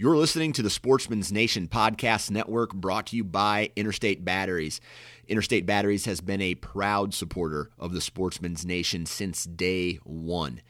[0.00, 4.80] You're listening to the Sportsman's Nation Podcast Network brought to you by Interstate Batteries.
[5.26, 10.60] Interstate Batteries has been a proud supporter of the Sportsman's Nation since day one.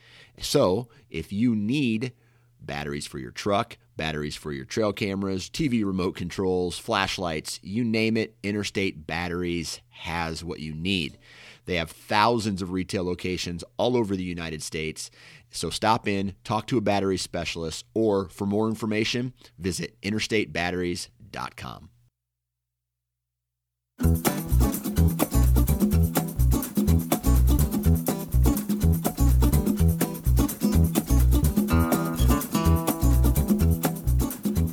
[0.41, 2.15] So, if you need
[2.59, 8.17] batteries for your truck, batteries for your trail cameras, TV remote controls, flashlights, you name
[8.17, 11.19] it, Interstate Batteries has what you need.
[11.69, 15.11] They have thousands of retail locations all over the United States.
[15.51, 21.91] So stop in, talk to a battery specialist, or for more information, visit interstatebatteries.com.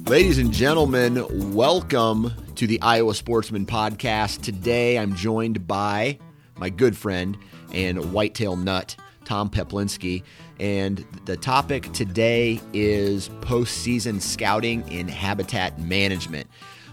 [0.07, 4.41] Ladies and gentlemen, welcome to the Iowa Sportsman Podcast.
[4.43, 6.19] Today I'm joined by
[6.57, 7.37] my good friend
[7.73, 8.95] and whitetail nut,
[9.25, 10.23] Tom Peplinski.
[10.59, 16.47] And the topic today is postseason scouting and habitat management.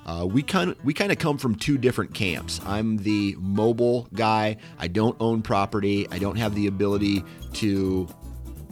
[0.04, 2.60] Uh, we kind we kind of come from two different camps.
[2.66, 4.56] I'm the mobile guy.
[4.78, 6.08] I don't own property.
[6.10, 7.22] I don't have the ability
[7.54, 8.08] to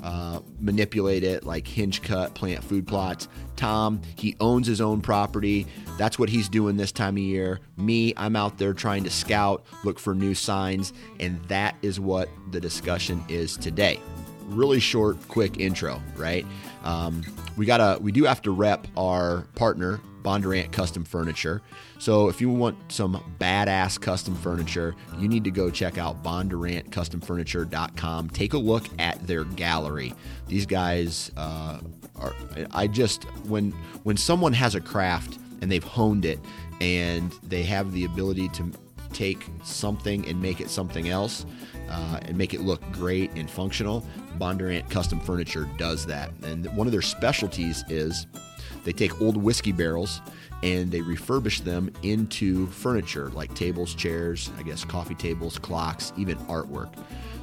[0.02, 3.28] uh, manipulate it like hinge cut, plant food plots.
[3.56, 5.66] Tom, he owns his own property.
[5.98, 7.60] That's what he's doing this time of year.
[7.76, 12.28] Me, I'm out there trying to scout, look for new signs, and that is what
[12.50, 14.00] the discussion is today.
[14.46, 16.46] Really short, quick intro, right?
[16.82, 17.22] Um,
[17.56, 21.62] we gotta, we do have to rep our partner, Bondurant Custom Furniture.
[21.98, 28.30] So if you want some badass custom furniture, you need to go check out bondurantcustomfurniture.com.
[28.30, 30.14] Take a look at their gallery.
[30.48, 31.80] These guys uh,
[32.16, 32.32] are.
[32.72, 36.38] I just when when someone has a craft and they've honed it
[36.80, 38.72] and they have the ability to
[39.12, 41.44] take something and make it something else
[41.88, 44.06] uh, and make it look great and functional.
[44.38, 48.26] Bondurant Custom Furniture does that, and one of their specialties is
[48.84, 50.20] they take old whiskey barrels
[50.62, 56.38] and they refurbish them into furniture like tables, chairs, I guess coffee tables, clocks, even
[56.40, 56.92] artwork.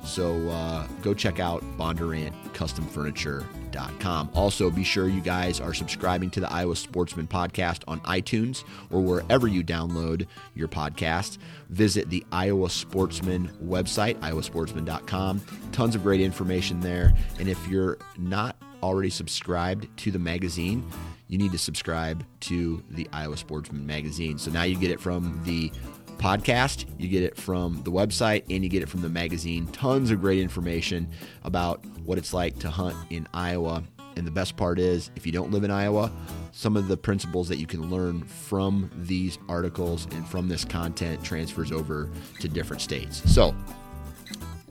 [0.04, 4.30] So uh, go check out BondurantCustomFurniture.com.
[4.34, 9.02] Also, be sure you guys are subscribing to the Iowa Sportsman podcast on iTunes or
[9.02, 11.38] wherever you download your podcast.
[11.70, 15.42] Visit the Iowa Sportsman website, iowasportsman.com.
[15.74, 17.14] Tons of great information there.
[17.40, 20.90] And if you're not already subscribed to the magazine,
[21.28, 24.38] you need to subscribe to the Iowa Sportsman magazine.
[24.38, 25.72] So now you get it from the
[26.18, 29.68] podcast, you get it from the website, and you get it from the magazine.
[29.68, 31.10] Tons of great information
[31.44, 33.84] about what it's like to hunt in Iowa.
[34.16, 36.12] And the best part is, if you don't live in Iowa,
[36.52, 41.24] some of the principles that you can learn from these articles and from this content
[41.24, 43.22] transfers over to different states.
[43.32, 43.54] So,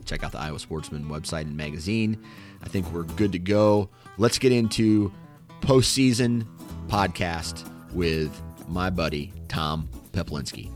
[0.03, 2.21] check out the Iowa Sportsman website and magazine.
[2.61, 3.89] I think we're good to go.
[4.17, 5.13] Let's get into
[5.61, 6.45] postseason
[6.87, 10.71] podcast with my buddy Tom Peplinski.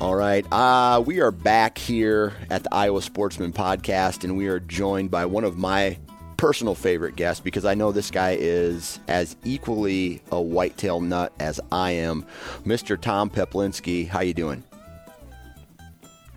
[0.00, 4.58] All right, uh, we are back here at the Iowa Sportsman podcast, and we are
[4.58, 5.96] joined by one of my
[6.36, 11.60] personal favorite guests because I know this guy is as equally a whitetail nut as
[11.70, 12.26] I am,
[12.64, 13.00] Mr.
[13.00, 14.08] Tom Peplinski.
[14.08, 14.64] How you doing?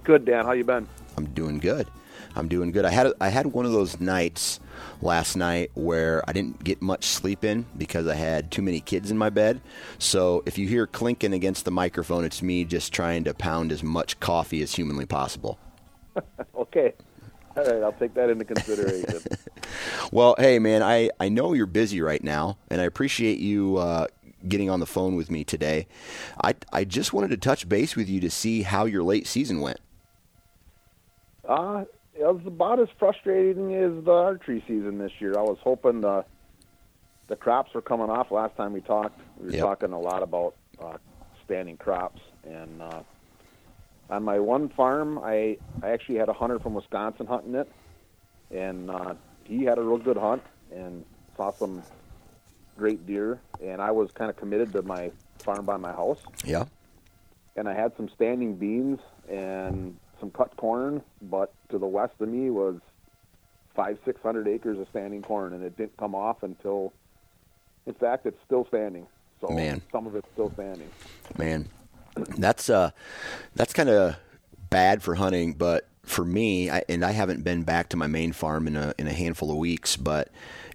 [0.04, 0.46] Good, Dan.
[0.46, 0.88] How you been?
[1.18, 1.88] I'm doing good.
[2.36, 2.86] I'm doing good.
[2.86, 4.60] I had I had one of those nights
[5.02, 9.12] last night where I didn't get much sleep in because I had too many kids
[9.12, 9.62] in my bed.
[9.98, 13.84] So if you hear clinking against the microphone, it's me just trying to pound as
[13.84, 15.58] much coffee as humanly possible.
[16.56, 16.94] okay.
[17.58, 19.22] All right, I'll take that into consideration.
[20.12, 24.08] well, hey man, I, I know you're busy right now, and I appreciate you uh,
[24.48, 25.88] getting on the phone with me today.
[26.44, 29.62] I I just wanted to touch base with you to see how your late season
[29.62, 29.80] went.
[31.48, 31.86] Uh,
[32.18, 35.38] it was about as frustrating as the archery season this year.
[35.38, 36.26] I was hoping the
[37.28, 38.32] the crops were coming off.
[38.32, 39.62] Last time we talked, we were Yep.
[39.64, 40.98] talking a lot about uh,
[41.44, 43.02] standing crops, and uh,
[44.10, 47.72] on my one farm, I I actually had a hunter from Wisconsin hunting it,
[48.52, 51.04] and uh, he had a real good hunt and
[51.36, 51.84] saw some
[52.78, 55.12] great deer, and I was kind of committed to my
[55.44, 56.66] farm by my house Yeah.
[57.56, 62.30] and I had some standing beans and some cut corn, but to the west of
[62.30, 62.80] me was
[63.76, 66.94] five, six hundred acres of standing corn, and it didn't come off until,
[67.86, 69.08] in fact, it's still standing.
[69.42, 69.82] So Man.
[69.92, 70.90] some of it's still standing.
[71.38, 71.68] Man,
[72.38, 72.92] that's uh,
[73.56, 74.16] that's kind of
[74.70, 78.32] bad for hunting, but for me, I, and I haven't been back to my main
[78.32, 80.30] farm in a in a handful of weeks, but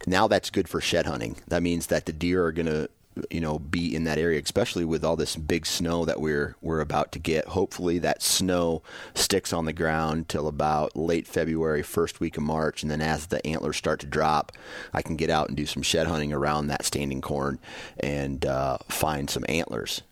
[0.06, 1.36] now that's good for shed hunting.
[1.48, 2.88] That means that the deer are gonna
[3.31, 6.81] you know, be in that area, especially with all this big snow that we're we're
[6.81, 7.46] about to get.
[7.49, 8.82] Hopefully, that snow
[9.14, 13.26] sticks on the ground till about late February, first week of March, and then as
[13.26, 14.52] the antlers start to drop,
[14.93, 17.58] I can get out and do some shed hunting around that standing corn
[17.99, 20.02] and uh, find some antlers.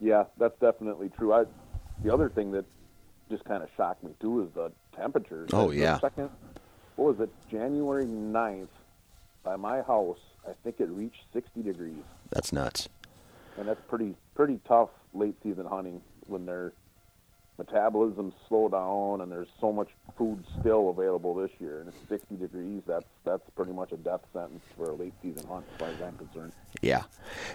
[0.00, 1.32] Yeah, that's definitely true.
[1.32, 1.44] I,
[2.04, 2.64] the other thing that
[3.30, 5.50] just kind of shocked me too is the temperatures.
[5.52, 6.00] Oh The yeah.
[6.00, 6.30] Second,
[6.96, 7.30] what was it?
[7.50, 8.68] January 9th,
[9.42, 12.88] by my house, I think it reached 60 degrees, That's nuts.
[13.58, 16.72] and that's pretty pretty tough late season hunting when their
[17.58, 19.88] metabolism slow down and there's so much
[20.18, 22.82] food still available this year, and it's 60 degrees.
[22.86, 26.00] That's that's pretty much a death sentence for a late season hunt, as far as
[26.02, 26.52] I'm concerned.
[26.82, 27.04] Yeah.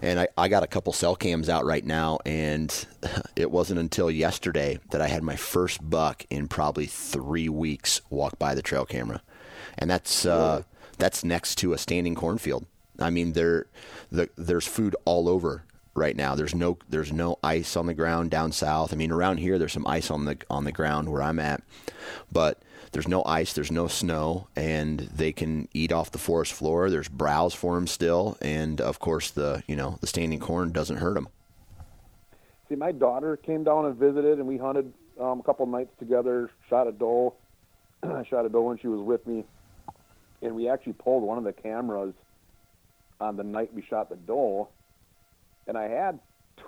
[0.01, 2.73] And I, I got a couple cell cams out right now, and
[3.35, 8.37] it wasn't until yesterday that I had my first buck in probably three weeks walk
[8.39, 9.21] by the trail camera.
[9.77, 10.63] And that's uh,
[10.97, 12.65] that's next to a standing cornfield.
[12.99, 13.67] I mean, there,
[14.11, 16.35] the, there's food all over right now.
[16.35, 18.93] There's no there's no ice on the ground down south.
[18.93, 21.61] I mean, around here there's some ice on the on the ground where I'm at,
[22.31, 22.61] but
[22.91, 26.89] there's no ice, there's no snow, and they can eat off the forest floor.
[26.89, 30.97] There's browse for them still, and of course the you know the standing corn doesn't
[30.97, 31.29] hurt them.
[32.69, 36.49] See, my daughter came down and visited, and we hunted um, a couple nights together.
[36.69, 37.33] Shot a doe.
[38.29, 39.43] Shot a doe when she was with me,
[40.41, 42.13] and we actually pulled one of the cameras
[43.21, 44.67] on the night we shot the doe.
[45.67, 46.19] And I had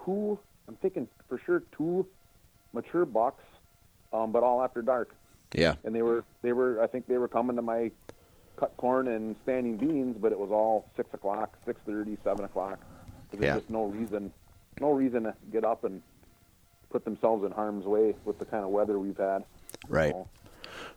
[0.06, 0.40] two.
[0.68, 2.08] I'm thinking for sure two
[2.72, 3.44] mature bucks,
[4.14, 5.14] um, but all after dark.
[5.54, 7.92] Yeah, And they were they were I think they were coming to my
[8.58, 12.80] cut corn and standing beans, but it was all six o'clock, six thirty, seven o'clock.
[13.32, 13.56] There's Yeah.
[13.60, 14.32] just no reason,
[14.80, 16.02] no reason to get up and
[16.92, 19.44] put themselves in harm's way with the kind of weather we've had.
[19.90, 20.12] right.
[20.14, 20.28] So,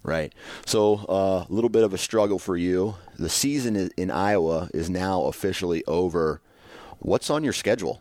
[0.02, 0.32] Right.
[0.64, 2.96] So uh, a little bit of a struggle for you.
[3.18, 6.40] The season in Iowa is now officially over.
[6.98, 8.00] What's on your schedule?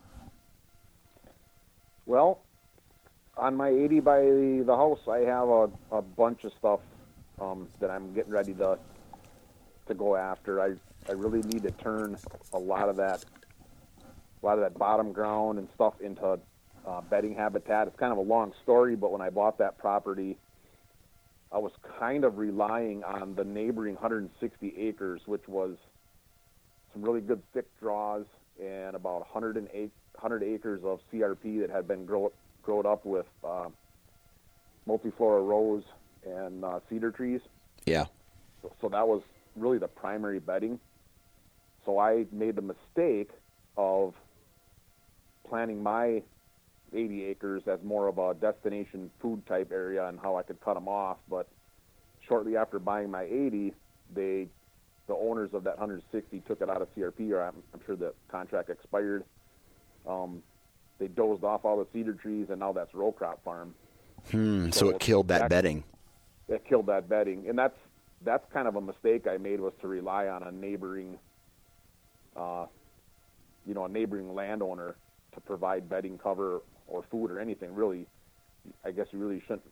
[2.05, 2.41] well,
[3.37, 6.79] on my 80 by the house, I have a, a bunch of stuff
[7.41, 8.77] um, that I'm getting ready to
[9.87, 10.61] to go after.
[10.61, 10.75] I
[11.09, 12.17] I really need to turn
[12.53, 13.25] a lot of that
[14.41, 16.39] a lot of that bottom ground and stuff into
[16.87, 17.87] uh, bedding habitat.
[17.87, 20.37] It's kind of a long story, but when I bought that property,
[21.51, 25.77] I was kind of relying on the neighboring 160 acres, which was
[26.91, 28.25] some really good thick draws
[28.61, 32.31] and about 108 100 acres of CRP that had been grow,
[32.63, 33.67] grown up with uh,
[34.87, 35.83] multiflora rose
[36.25, 37.41] and uh, cedar trees.
[37.85, 38.05] Yeah.
[38.61, 39.21] So, so that was
[39.55, 40.79] really the primary bedding.
[41.85, 43.29] So I made the mistake
[43.77, 44.13] of
[45.47, 46.23] planning my
[46.93, 50.75] 80 acres as more of a destination food type area and how I could cut
[50.75, 51.17] them off.
[51.29, 51.47] But
[52.27, 53.73] shortly after buying my 80,
[54.13, 54.47] they,
[55.07, 58.13] the owners of that 160 took it out of CRP, or I'm, I'm sure the
[58.29, 59.23] contract expired.
[60.07, 60.41] Um,
[60.99, 63.73] they dozed off all the cedar trees, and now that's row crop farm
[64.31, 65.83] Hmm, so So it killed that that- bedding.
[66.47, 67.77] It killed that bedding, and that's
[68.21, 71.17] that's kind of a mistake I made was to rely on a neighboring,
[72.35, 72.65] uh,
[73.65, 74.95] you know, a neighboring landowner
[75.33, 77.73] to provide bedding cover or food or anything.
[77.73, 78.07] Really,
[78.83, 79.69] I guess you really shouldn't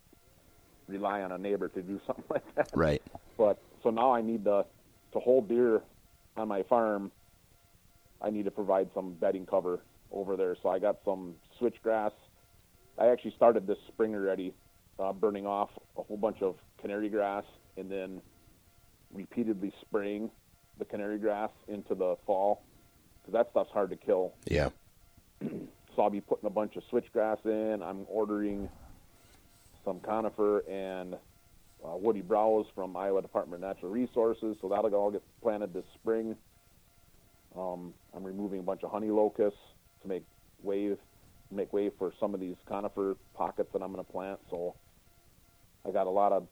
[0.88, 2.70] rely on a neighbor to do something like that.
[2.74, 3.02] Right.
[3.36, 4.64] But so now I need to
[5.12, 5.82] to hold deer
[6.36, 7.12] on my farm.
[8.20, 9.80] I need to provide some bedding cover
[10.10, 10.56] over there.
[10.62, 12.12] So I got some switchgrass.
[12.98, 14.54] I actually started this spring already,
[14.98, 17.44] uh, burning off a whole bunch of canary grass
[17.76, 18.20] and then
[19.12, 20.30] repeatedly spraying
[20.78, 22.62] the canary grass into the fall
[23.20, 24.34] because that stuff's hard to kill.
[24.46, 24.70] Yeah.
[25.94, 27.82] So I'll be putting a bunch of switchgrass in.
[27.82, 28.68] I'm ordering
[29.84, 31.14] some conifer and
[31.84, 34.56] uh, woody browse from Iowa Department of Natural Resources.
[34.60, 36.36] So that'll all get planted this spring.
[37.56, 39.58] Um, I'm removing a bunch of honey locusts
[40.02, 40.24] to make
[40.62, 40.96] way
[41.52, 44.40] make way for some of these conifer pockets that I'm going to plant.
[44.50, 44.74] So
[45.86, 46.48] I got a lot of,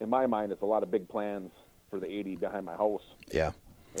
[0.00, 1.50] in my mind, it's a lot of big plans
[1.88, 3.00] for the 80 behind my house
[3.32, 3.52] Yeah.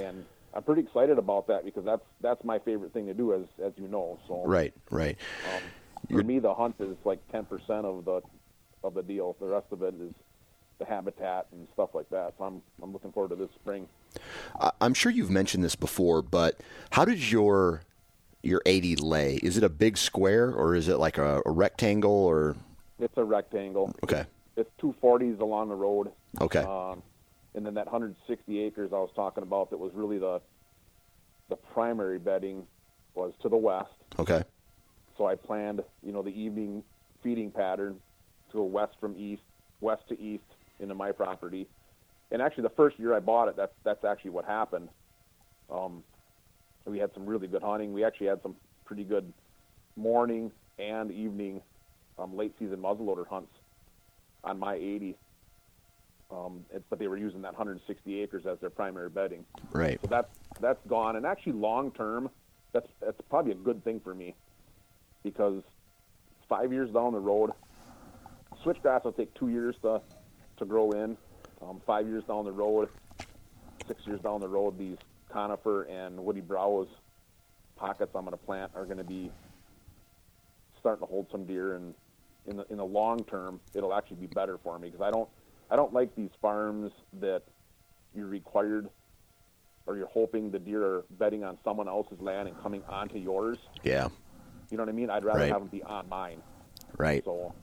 [0.02, 0.26] and
[0.58, 3.72] I'm pretty excited about that because that's that's my favorite thing to do, as as
[3.76, 4.18] you know.
[4.26, 4.74] So Right.
[4.90, 5.16] Right.
[5.54, 5.62] um,
[6.10, 7.46] for me, the hunt is like 10%
[7.84, 8.22] of the
[8.82, 9.36] of the deal.
[9.38, 10.12] The rest of it is
[10.80, 12.34] the habitat and stuff like that.
[12.38, 13.86] So I'm I'm looking forward to this spring.
[14.80, 16.58] I'm sure you've mentioned this before, but
[16.90, 17.82] how does your
[18.42, 19.36] your 80 lay?
[19.36, 22.56] Is it a big square or is it like a, a rectangle or
[22.98, 23.94] It's a rectangle.
[24.02, 24.24] okay?
[24.56, 26.10] It's two 40s along the road.
[26.40, 26.64] Okay.
[26.64, 27.00] Um,
[27.58, 30.40] and then that 160 acres I was talking about that was really the
[31.48, 32.64] the primary bedding
[33.14, 33.90] was to the west.
[34.16, 34.44] Okay.
[35.16, 36.84] So I planned, you know, the evening
[37.20, 37.96] feeding pattern
[38.52, 39.42] to go west from east,
[39.80, 40.44] west to east
[40.78, 41.66] into my property.
[42.30, 44.88] And actually, the first year I bought it, that's that's actually what happened.
[45.68, 46.04] Um,
[46.84, 47.92] we had some really good hunting.
[47.92, 49.32] We actually had some pretty good
[49.96, 51.60] morning and evening
[52.20, 53.52] um, late season muzzleloader hunts
[54.44, 55.16] on my 80.
[56.30, 59.44] Um, it, but they were using that 160 acres as their primary bedding.
[59.72, 59.98] Right.
[60.02, 60.28] So that's
[60.60, 62.28] that's gone, and actually long term,
[62.72, 64.34] that's that's probably a good thing for me
[65.24, 65.62] because
[66.48, 67.50] five years down the road,
[68.64, 70.02] switchgrass will take two years to
[70.58, 71.16] to grow in.
[71.62, 72.88] Um, five years down the road,
[73.86, 74.96] six years down the road, these
[75.32, 76.88] conifer and woody browse
[77.76, 79.30] pockets I'm going to plant are going to be
[80.78, 81.94] starting to hold some deer, and
[82.46, 85.28] in the in the long term, it'll actually be better for me because I don't
[85.70, 87.42] I don't like these farms that
[88.14, 88.88] you're required
[89.86, 93.58] or you're hoping the deer are betting on someone else's land and coming onto yours.
[93.82, 94.08] Yeah.
[94.70, 95.10] You know what I mean?
[95.10, 95.52] I'd rather Right.
[95.52, 96.42] have them be on mine.
[96.96, 97.24] Right.
[97.24, 97.54] So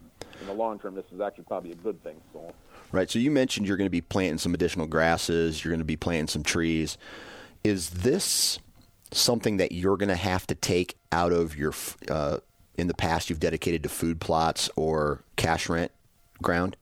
[0.42, 2.20] in the long term, this is actually probably a good thing.
[2.34, 2.54] So
[2.92, 3.10] Right.
[3.10, 5.64] So you mentioned you're going to be planting some additional grasses.
[5.64, 6.98] You're going to be planting some trees.
[7.64, 8.60] Is this
[9.12, 11.74] something that you're going to have to take out of your?
[12.10, 12.38] Uh,
[12.78, 15.92] in the past, you've dedicated to food plots or cash rent
[16.42, 16.76] ground.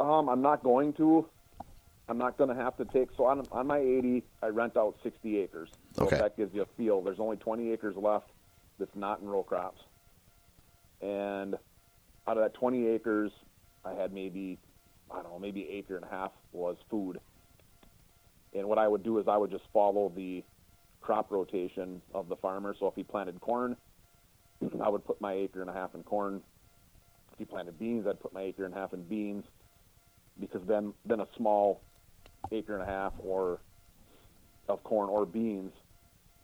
[0.00, 1.28] Um, I'm not going to.
[2.08, 3.08] I'm not going to have to take.
[3.16, 5.70] So on on my 80, I rent out 60 acres.
[5.98, 6.16] So Okay.
[6.18, 7.02] that gives you a feel.
[7.02, 8.30] There's only 20 acres left
[8.78, 9.80] that's not in row crops,
[11.00, 11.54] and
[12.26, 13.32] out of that 20 acres,
[13.84, 14.58] I had maybe
[15.10, 17.20] I don't know, maybe acre and a half was food.
[18.54, 20.44] And what I would do is I would just follow the
[21.00, 22.74] crop rotation of the farmer.
[22.78, 23.76] So if he planted corn,
[24.82, 26.42] I would put my acre and a half in corn.
[27.32, 29.44] If he planted beans, I'd put my acre and a half in beans,
[30.40, 31.82] because then then a small
[32.52, 33.60] acre and a half or
[34.68, 35.72] of corn or beans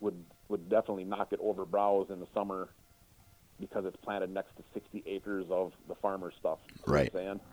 [0.00, 2.70] would would definitely knock it over browse in the summer
[3.60, 6.58] because it's planted next to 60 acres of the farmer stuff.
[6.66, 7.12] See what I'm Right.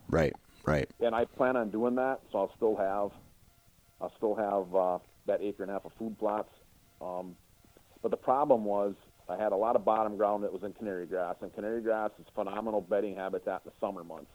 [0.09, 0.33] Right.
[0.65, 0.89] Right.
[0.99, 2.21] and I plan on doing that.
[2.31, 3.11] So I'll still have,
[4.01, 6.49] I'll still have uh, that acre and a half of food plots.
[7.01, 7.35] Um,
[8.01, 8.95] but the problem was
[9.29, 12.11] I had a lot of bottom ground that was in canary grass, and canary grass
[12.19, 14.31] is phenomenal bedding habitat in the summer months.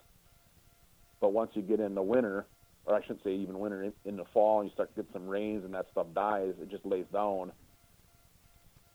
[1.23, 2.47] But once you get into winter,
[2.85, 5.13] or I shouldn't say even winter, in, in the fall, and you start to get
[5.13, 7.53] some rains and that stuff dies, it just lays down,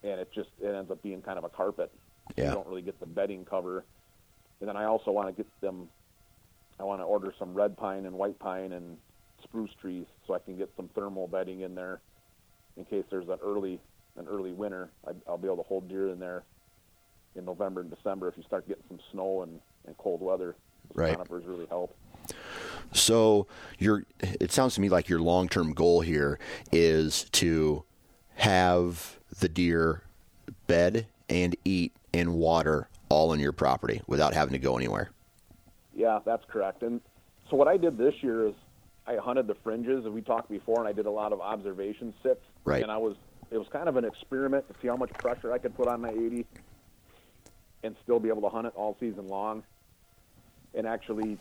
[0.04, 1.90] and it just it ends up being kind of a carpet.
[2.36, 2.50] Yeah.
[2.50, 3.86] You don't really get the bedding cover.
[4.60, 5.88] And then I also want to get them
[6.80, 8.98] I want to order some red pine and white pine and
[9.44, 12.02] spruce trees so I can get some thermal bedding in there
[12.76, 13.80] in case there's an early
[14.18, 14.90] an early winter.
[15.08, 16.44] I, I'll be able to hold deer in there
[17.36, 20.56] in November and December if you start getting some snow and, and cold weather.
[20.94, 21.14] Right.
[21.14, 21.96] Conifers really help.
[22.94, 26.40] So your it sounds to me like your long term goal here
[26.72, 27.84] is to
[28.36, 30.04] have the deer
[30.68, 35.12] bed and eat and water all in your property without having to go anywhere.
[35.96, 36.84] Yeah, that's correct.
[36.84, 37.02] And
[37.50, 38.54] so what I did this year is
[39.08, 42.14] I hunted the fringes, and we talked before, and I did a lot of observation
[42.22, 42.42] sits.
[42.66, 42.84] Right.
[42.84, 43.16] And I was
[43.50, 46.02] it was kind of an experiment to see how much pressure I could put on
[46.02, 46.46] my 80
[47.84, 49.64] and still be able to hunt it all season long.
[50.74, 51.38] And actually,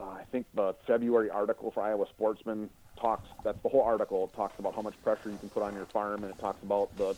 [0.00, 3.28] uh, I think the February article for Iowa Sportsman talks.
[3.44, 4.30] That's the whole article.
[4.32, 6.62] It talks about how much pressure you can put on your farm, and it talks
[6.62, 7.16] about the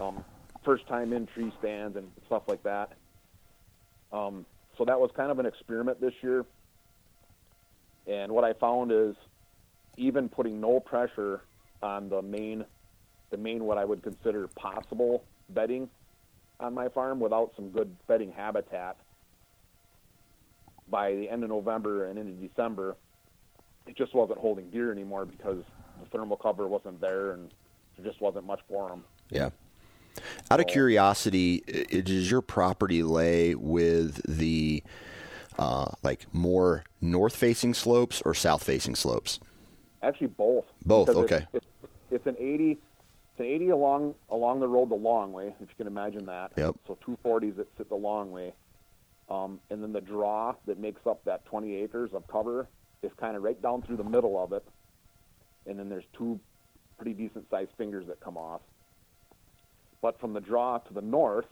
[0.00, 0.24] um,
[0.64, 2.92] first time in tree stands and stuff like that.
[4.12, 6.44] Um, so that was kind of an experiment this year.
[8.06, 9.14] And what I found is
[9.96, 11.42] even putting no pressure
[11.82, 12.64] on the main,
[13.30, 15.88] the main what I would consider possible bedding
[16.58, 18.96] on my farm without some good bedding habitat,
[20.90, 22.96] by the end of November and into December,
[23.86, 25.62] it just wasn't holding deer anymore because
[26.02, 27.50] the thermal cover wasn't there and
[27.96, 29.04] there just wasn't much for them.
[29.30, 29.50] Yeah.
[30.50, 34.82] Out of curiosity, does your property lay with the
[35.58, 39.38] uh, like more north facing slopes or south facing slopes?
[40.02, 40.64] Actually, both.
[40.84, 41.46] Both, Because okay.
[41.52, 42.70] It's, it's, it's an 80.
[42.72, 42.80] It's
[43.40, 46.52] an 80 along along the road the long way, if you can imagine that.
[46.56, 46.76] Yep.
[46.86, 48.52] So 240s that sit the long way,
[49.30, 52.68] um, and then the draw that makes up that 20 acres of cover
[53.02, 54.66] is kind of right down through the middle of it,
[55.66, 56.38] and then there's two
[56.98, 58.60] pretty decent sized fingers that come off.
[60.02, 61.46] But from the draw to the north,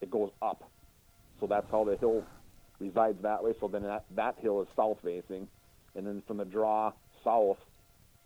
[0.00, 0.70] it goes up.
[1.40, 2.24] So that's how the hill
[2.80, 3.52] resides that way.
[3.60, 5.48] So then that, that hill is south facing.
[5.94, 6.92] And then from the draw
[7.22, 7.58] south,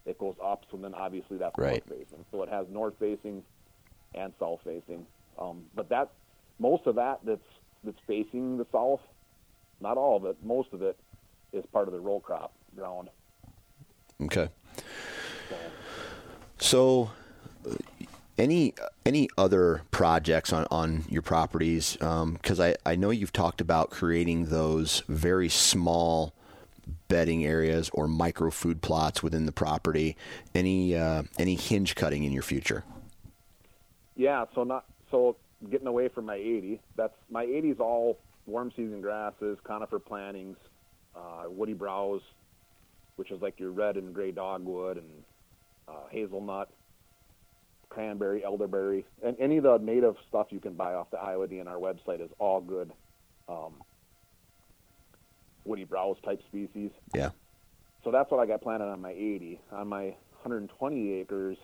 [0.07, 0.64] it goes up.
[0.71, 1.83] So then obviously that's Right.
[1.87, 2.25] north facing.
[2.30, 3.42] So it has north facing
[4.14, 5.07] and south facing.
[5.38, 6.11] Um, but that
[6.59, 7.40] most of that that's
[7.85, 9.00] that's facing the south,
[9.80, 10.99] not all of it, most of it
[11.52, 13.08] is part of the row crop ground.
[14.23, 14.49] Okay.
[16.58, 17.11] So,
[17.68, 17.75] uh,
[18.37, 21.94] any any other projects on, on your properties?
[21.94, 26.35] Because I, I know you've talked about creating those very small
[27.08, 30.16] bedding areas or micro food plots within the property.
[30.54, 32.85] Any uh, any hinge cutting in your future?
[34.14, 35.37] Yeah, so not so
[35.70, 36.80] getting away from my 80.
[36.96, 40.56] That's my 80 is all warm season grasses, conifer plantings,
[41.16, 42.22] uh, woody browse,
[43.16, 45.10] which is like your red and gray dogwood and
[45.88, 46.70] uh, hazelnut,
[47.88, 51.80] cranberry, elderberry, and any of the native stuff you can buy off the Iowa DNR
[51.80, 52.92] website is all good.
[53.48, 53.74] Um,
[55.64, 56.90] woody browse type species.
[57.14, 57.30] Yeah.
[58.04, 59.60] So that's what I got planted on my 80.
[59.72, 60.04] On my
[60.42, 61.58] 120 acres,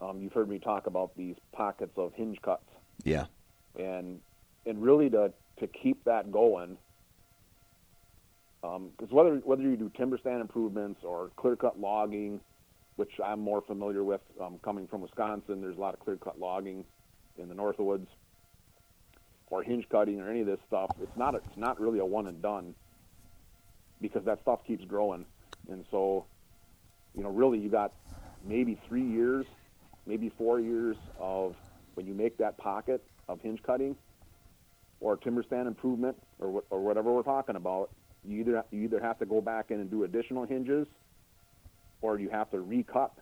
[0.00, 2.68] um, you've heard me talk about these pockets of hinge cuts,
[3.04, 3.26] Yeah.
[3.78, 4.20] and
[4.66, 6.78] and really to to keep that going,
[8.62, 12.40] because whether whether you do timber stand improvements or clear cut logging,
[12.96, 16.38] which I'm more familiar with, um, coming from Wisconsin, there's a lot of clear cut
[16.38, 16.84] logging
[17.36, 18.06] in the Northwoods,
[19.48, 20.90] or hinge cutting or any of this stuff.
[21.00, 22.74] It's not it's not really a one and done,
[24.00, 25.24] because that stuff keeps growing,
[25.68, 26.26] and so,
[27.14, 27.94] you know, really you got
[28.44, 29.46] maybe three years,
[30.08, 31.54] maybe four years of
[31.94, 33.94] when you make that pocket of hinge cutting
[35.00, 37.90] or timber stand improvement or or whatever we're talking about,
[38.24, 40.88] you either you either have to go back in and do additional hinges,
[42.00, 43.12] or you have to recut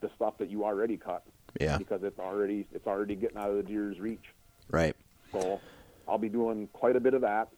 [0.00, 1.24] the stuff that you already cut
[1.58, 1.78] Yeah.
[1.78, 4.24] because it's already it's already getting out of the deer's reach.
[4.70, 4.94] Right.
[5.32, 5.60] So
[6.06, 7.48] I'll be doing quite a bit of that.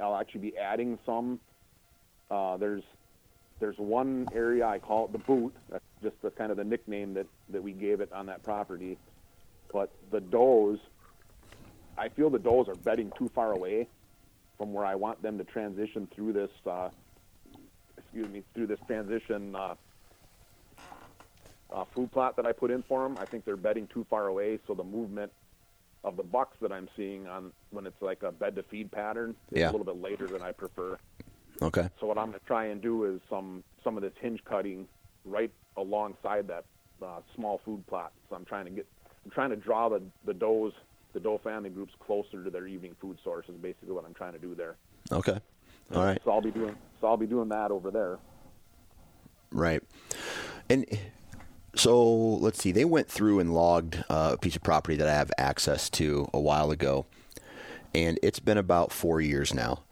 [0.00, 1.40] I'll actually be adding some.
[2.30, 2.84] Uh, there's
[3.60, 5.54] there's one area I call it the boot.
[5.70, 8.98] That's just the kind of the nickname that, that we gave it on that property.
[9.72, 10.78] But the does,
[11.96, 13.86] I feel the does are bedding too far away
[14.58, 16.50] from where I want them to transition through this.
[16.66, 16.88] Uh,
[17.98, 19.74] excuse me, through this transition uh,
[21.72, 23.16] uh, food plot that I put in for them.
[23.20, 25.30] I think they're bedding too far away, so the movement
[26.02, 29.36] of the bucks that I'm seeing on when it's like a bed to feed pattern
[29.52, 29.70] is Yeah.
[29.70, 30.98] a little bit later than I prefer.
[31.62, 31.88] Okay.
[32.00, 34.86] So what I'm going to try and do is some some of this hinge cutting
[35.24, 36.64] right alongside that
[37.02, 38.12] uh, small food plot.
[38.28, 38.86] So I'm trying to get
[39.24, 40.72] I'm trying to draw the the does
[41.12, 44.32] the doe family groups closer to their evening food source is basically what I'm trying
[44.32, 44.76] to do there.
[45.10, 45.38] Okay.
[45.94, 46.20] All right.
[46.24, 48.18] So I'll be doing so I'll be doing that over there.
[49.52, 49.82] Right.
[50.68, 50.86] And
[51.74, 52.72] so let's see.
[52.72, 56.28] They went through and logged uh, a piece of property that I have access to
[56.32, 57.06] a while ago,
[57.94, 59.82] and it's been about four years now,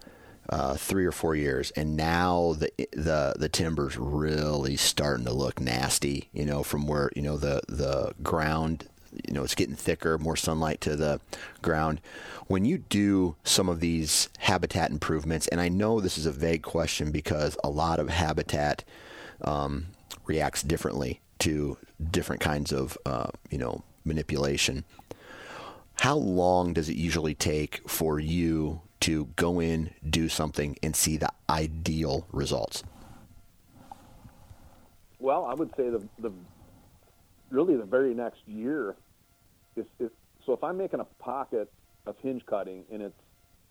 [0.49, 5.61] uh, three or four years, and now the the the timber's really starting to look
[5.61, 6.29] nasty.
[6.33, 8.89] You know, from where you know the the ground.
[9.27, 11.19] You know, it's getting thicker, more sunlight to the
[11.63, 12.03] ground.
[12.47, 16.63] When you do some of these habitat improvements, and I know this is a vague
[16.63, 18.85] question because a lot of habitat
[19.41, 19.87] um,
[20.27, 21.79] reacts differently to
[22.11, 24.85] different kinds of uh, you know manipulation.
[26.01, 31.17] How long does it usually take for you to go in, do something, and see
[31.17, 32.83] the ideal results?
[35.19, 36.33] Well, I would say the the
[37.51, 38.97] really the very next year
[39.77, 40.11] is, is
[40.45, 41.71] so if I'm making a pocket
[42.07, 43.21] of hinge cutting and it's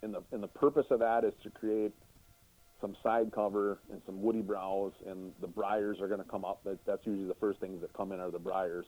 [0.01, 1.93] and the and the purpose of that is to create
[2.81, 6.63] some side cover and some woody browse and the briars are going to come up.
[6.63, 8.85] That, that's usually the first things that come in are the briars.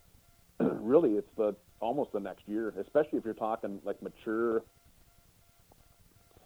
[0.60, 4.62] really, it's the almost the next year, especially if you're talking like mature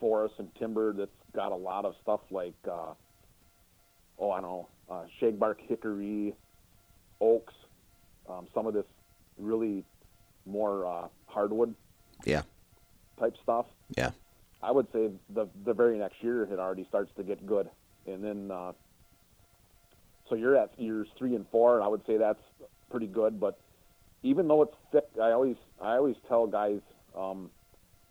[0.00, 2.92] forest and timber that's got a lot of stuff like uh,
[4.18, 6.34] oh I don't know uh, shagbark hickory,
[7.20, 7.54] oaks,
[8.28, 8.86] um, some of this
[9.38, 9.84] really
[10.46, 11.74] more uh, hardwood
[12.24, 12.42] Yeah,
[13.20, 13.66] type stuff.
[13.96, 14.10] yeah,
[14.62, 17.68] I would say the the very next year it already starts to get good,
[18.06, 18.72] and then uh,
[20.28, 22.42] so you're at years three and four, and I would say that's
[22.90, 23.38] pretty good.
[23.38, 23.58] But
[24.22, 26.80] even though it's thick, I always I always tell guys,
[27.16, 27.50] um,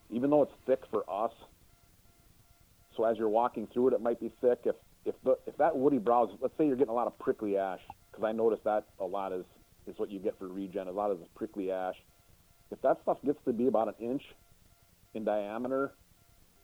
[0.10, 1.32] even though it's thick for us,
[2.98, 4.62] so as you're walking through it, it might be thick.
[4.66, 7.58] If if the if that woody browse, let's say you're getting a lot of prickly
[7.58, 7.80] ash,
[8.12, 9.46] because I notice that a lot is
[9.88, 10.88] is what you get for regen.
[10.88, 11.96] A lot of this prickly ash.
[12.72, 14.24] If that stuff gets to be about an inch
[15.14, 15.94] in diameter,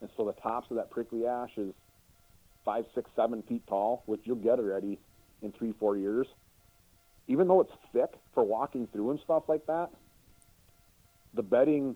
[0.01, 1.73] and so the tops of that prickly ash is
[2.65, 4.99] five, six, seven feet tall, which you'll get already
[5.41, 6.27] in three, four years.
[7.27, 9.89] Even though it's thick for walking through and stuff like that,
[11.33, 11.95] the bedding,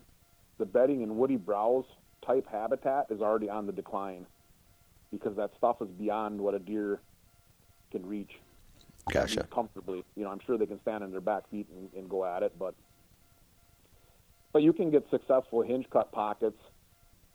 [0.57, 1.85] the bedding and woody browse
[2.25, 4.25] type habitat is already on the decline
[5.11, 7.01] because that stuff is beyond what a deer
[7.91, 8.31] can reach
[9.11, 9.47] gotcha.
[9.53, 10.03] comfortably.
[10.15, 12.43] You know, I'm sure they can stand on their back feet and, and go at
[12.43, 12.75] it, but
[14.53, 16.59] but you can get successful hinge cut pockets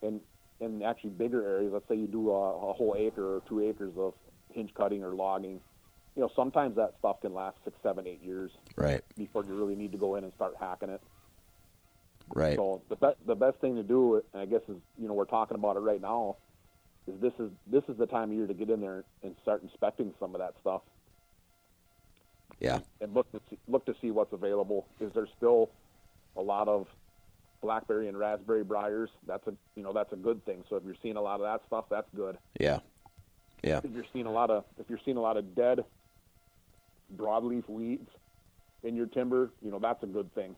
[0.03, 0.21] in
[0.61, 1.73] in actually bigger areas.
[1.73, 4.14] Let's say you do a, a whole acre or two acres of
[4.53, 5.61] hinge cutting or logging.
[6.14, 9.75] You know, sometimes that stuff can last six, seven, eight years Right, before you really
[9.75, 11.01] need to go in and start hacking it.
[12.35, 15.14] Right, So the be- the best thing to do, and I guess is you know
[15.14, 16.37] we're talking about it right now,
[17.07, 19.62] is this is this is the time of year to get in there and start
[19.62, 20.83] inspecting some of that stuff.
[22.61, 22.79] Yeah.
[23.01, 24.87] and look to see, look to see what's available.
[25.01, 25.71] Is there still
[26.37, 26.87] a lot of
[27.61, 29.11] blackberry and raspberry briars?
[29.27, 30.62] That's a you know that's a good thing.
[30.68, 32.38] So if you're seeing a lot of that stuff, that's good.
[32.61, 32.79] Yeah.
[33.64, 33.81] Yeah.
[33.83, 35.85] If you're seeing a lot of if you're seeing a lot of dead
[37.16, 38.09] broadleaf weeds
[38.85, 40.55] in your timber, you know that's a good thing.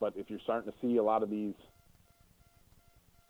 [0.00, 1.54] But if you're starting to see a lot of these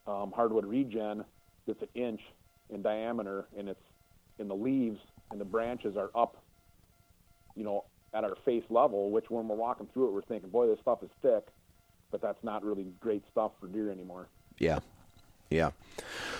[0.06, 1.24] um, hardwood regen
[1.66, 2.20] that's an inch
[2.70, 3.80] in diameter and it's
[4.38, 4.98] in the leaves
[5.30, 6.42] and the branches are up,
[7.54, 10.66] you know, at our face level, which when we're walking through it, we're thinking, boy,
[10.66, 11.46] this stuff is thick,
[12.10, 14.28] but that's not really great stuff for deer anymore.
[14.58, 14.78] Yeah.
[15.50, 15.70] Yeah.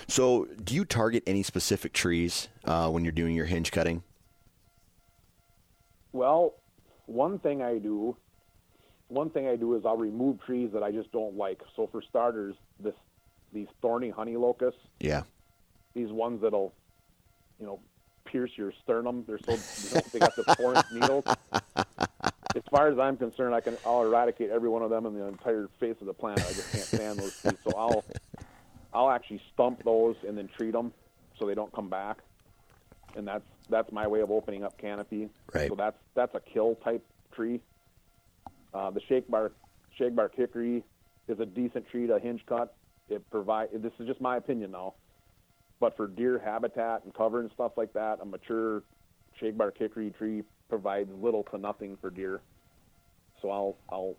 [0.08, 4.02] So, do you target any specific trees uh, when you're doing your hinge cutting?
[6.12, 6.54] Well,
[7.06, 8.16] one thing I do,
[9.08, 11.60] one thing I do is I'll remove trees that I just don't like.
[11.76, 12.94] So for starters, this
[13.52, 15.22] these thorny honey locusts, Yeah.
[15.94, 16.74] these ones that'll,
[17.60, 17.78] you know,
[18.24, 19.24] pierce your sternum.
[19.26, 21.24] They're so you know, they got the four needles.
[22.56, 25.24] As far as I'm concerned, I can I'll eradicate every one of them in the
[25.26, 26.44] entire face of the planet.
[26.44, 27.56] I just can't stand those trees.
[27.64, 28.04] So I'll
[28.92, 30.92] I'll actually stump those and then treat them
[31.38, 32.18] so they don't come back.
[33.16, 35.28] And that's that's my way of opening up canopy.
[35.52, 35.68] Right.
[35.68, 37.60] So that's that's a kill type tree.
[38.74, 39.52] Uh, the shagbark
[39.96, 40.82] shake bark hickory
[41.28, 42.74] is a decent tree to hinge cut.
[43.08, 44.94] It provide this is just my opinion now.
[45.80, 48.82] But for deer habitat and cover and stuff like that, a mature
[49.40, 52.40] shagbark hickory tree provides little to nothing for deer.
[53.40, 54.16] So I'll I'll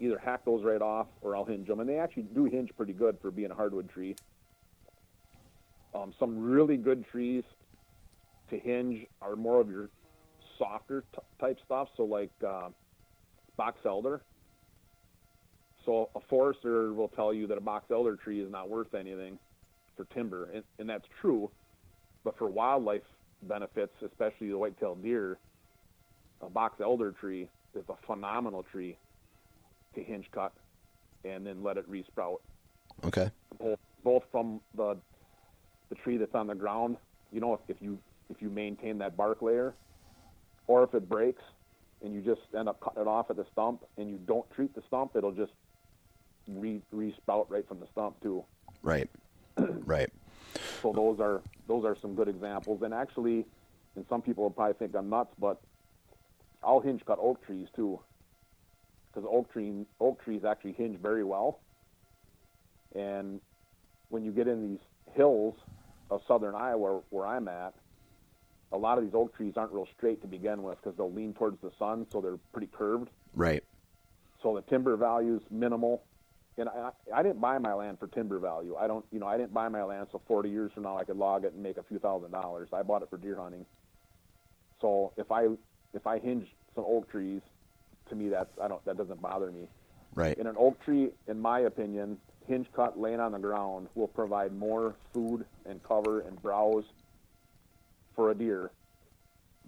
[0.00, 2.92] either hack those right off or I'll hinge them, and they actually do hinge pretty
[2.92, 4.14] good for being a hardwood tree.
[5.94, 7.42] Um, some really good trees
[8.50, 9.88] to hinge are more of your
[10.58, 12.68] softer t- type stuff, so like uh,
[13.58, 14.22] box elder.
[15.84, 19.38] So a forester will tell you that a box elder tree is not worth anything
[19.96, 21.50] for timber, and, and that's true.
[22.24, 23.02] But for wildlife
[23.42, 25.38] benefits, especially the white-tailed deer,
[26.40, 28.96] a box elder tree is a phenomenal tree
[29.94, 30.52] to hinge cut
[31.24, 32.38] and then let it resprout.
[33.04, 33.30] Okay.
[33.58, 34.96] Both, both from the
[35.88, 36.98] the tree that's on the ground,
[37.32, 39.74] you know, if, if you if you maintain that bark layer,
[40.66, 41.42] or if it breaks
[42.02, 44.74] and you just end up cutting it off at the stump and you don't treat
[44.74, 45.52] the stump, it'll just
[46.48, 48.44] re resprout right from the stump too.
[48.82, 49.08] Right.
[49.58, 50.10] right.
[50.82, 52.82] So those are those are some good examples.
[52.82, 53.44] And actually,
[53.96, 55.60] and some people will probably think I'm nuts, but
[56.62, 58.00] I'll hinge cut oak trees too,
[59.12, 61.60] because oak tree oak trees actually hinge very well.
[62.94, 63.40] And
[64.08, 65.54] when you get in these hills
[66.10, 67.74] of southern Iowa, where I'm at,
[68.72, 71.34] a lot of these oak trees aren't real straight to begin with because they'll lean
[71.34, 73.08] towards the sun, so they're pretty curved.
[73.34, 73.64] Right.
[74.42, 76.02] So the timber value is minimal.
[76.58, 78.74] And I, I didn't buy my land for timber value.
[78.76, 81.04] I don't, you know, I didn't buy my land so 40 years from now I
[81.04, 82.68] could log it and make a few thousand dollars.
[82.72, 83.64] I bought it for deer hunting.
[84.80, 85.46] So if I
[85.94, 87.42] if I hinge some oak trees,
[88.08, 89.68] to me that's I don't that doesn't bother me.
[90.14, 90.36] Right.
[90.36, 94.52] And an oak tree, in my opinion, hinge cut laying on the ground will provide
[94.52, 96.84] more food and cover and browse
[98.18, 98.72] for a deer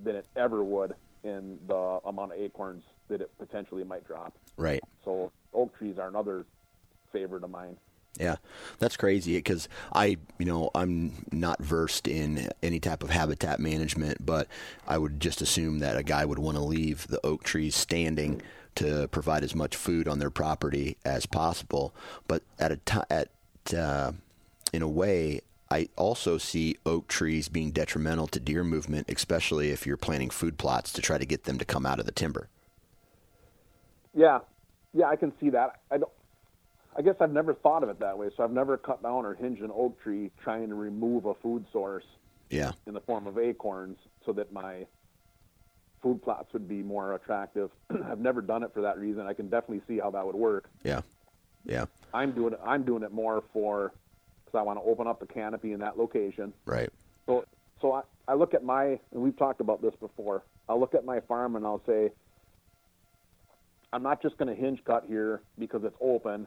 [0.03, 4.35] than it ever would in the amount of acorns that it potentially might drop.
[4.57, 4.83] Right.
[5.05, 6.45] So oak trees are another
[7.13, 7.77] favorite of mine.
[8.19, 8.37] Yeah,
[8.81, 14.27] that's crazy because I, you know, I'm not versed in any type of habitat management,
[14.27, 14.49] but
[14.85, 18.43] I would just assume that a guy would want to leave the oak trees standing
[18.75, 21.95] to provide as much food on their property as possible.
[22.27, 23.29] But at a time, at
[23.73, 24.11] uh,
[24.73, 29.87] in a way, I also see oak trees being detrimental to deer movement, especially if
[29.87, 32.49] you're planting food plots to try to get them to come out of the timber.
[34.13, 34.41] Yeah,
[34.93, 35.81] yeah, I can see that.
[35.91, 36.11] I don't.
[36.97, 38.31] I guess I've never thought of it that way.
[38.37, 41.65] So I've never cut down or hinged an oak tree trying to remove a food
[41.73, 42.05] source
[42.51, 42.73] Yeah.
[42.89, 44.87] in the form of acorns, so that my
[46.03, 47.71] food plots would be more attractive.
[48.11, 49.25] I've never done it for that reason.
[49.29, 50.69] I can definitely see how that would work.
[50.83, 51.03] Yeah.
[51.65, 51.85] Yeah.
[52.13, 52.61] I'm doing it.
[52.67, 53.93] I'm doing it more for
[54.51, 56.53] because I want to open up the canopy in that location.
[56.67, 56.91] Right.
[57.27, 57.45] So,
[57.81, 60.43] so I, I look at my, and we've talked about this before.
[60.69, 62.11] I'll look at my farm and I'll say,
[63.93, 66.47] I'm not just going to hinge cut here because it's open.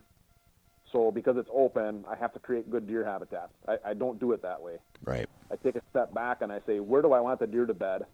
[0.92, 3.50] So because it's open, I have to create good deer habitat.
[3.68, 4.78] I, I don't do it that way.
[5.04, 5.28] Right.
[5.52, 7.74] I take a step back and I say, where do I want the deer to
[7.74, 8.06] bed?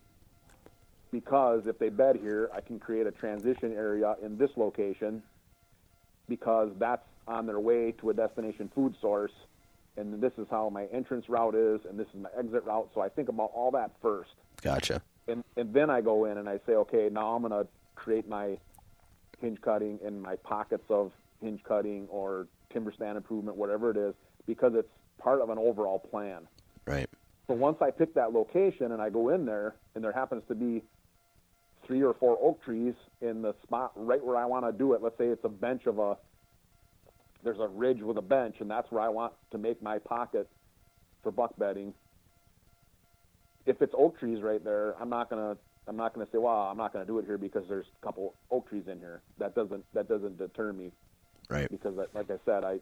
[1.12, 5.24] Because if they bed here, I can create a transition area in this location
[6.28, 9.32] because that's on their way to a destination food source.
[10.00, 12.90] And this is how my entrance route is, and this is my exit route.
[12.96, 14.32] So I think about all that first.
[14.62, 15.02] Gotcha.
[15.28, 18.28] And, and then I go in and I say, okay, now I'm going to create
[18.28, 18.58] my
[19.42, 24.14] hinge cutting and my pockets of hinge cutting or timber stand improvement, whatever it is,
[24.48, 26.48] because it's part of an overall plan.
[26.86, 27.10] Right.
[27.48, 30.56] So once I pick that location and I go in there, and there happens to
[30.56, 30.82] be
[31.86, 35.02] three or four oak trees in the spot right where I want to do it.
[35.02, 36.18] Let's say it's a bench of a
[37.44, 40.48] there's a ridge with a bench, and that's where I want to make my pocket
[41.24, 41.94] for buck bedding.
[43.66, 46.78] If it's oak trees right there, I'm not gonna I'm not gonna say, well, I'm
[46.78, 49.22] not gonna do it here because there's a couple oak trees in here.
[49.38, 50.92] That doesn't that doesn't deter me
[51.50, 51.70] Right.
[51.70, 52.80] because, like like I said, I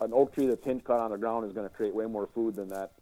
[0.00, 2.28] an oak tree that's hinge cut on the ground is going to create way more
[2.34, 2.92] food than that,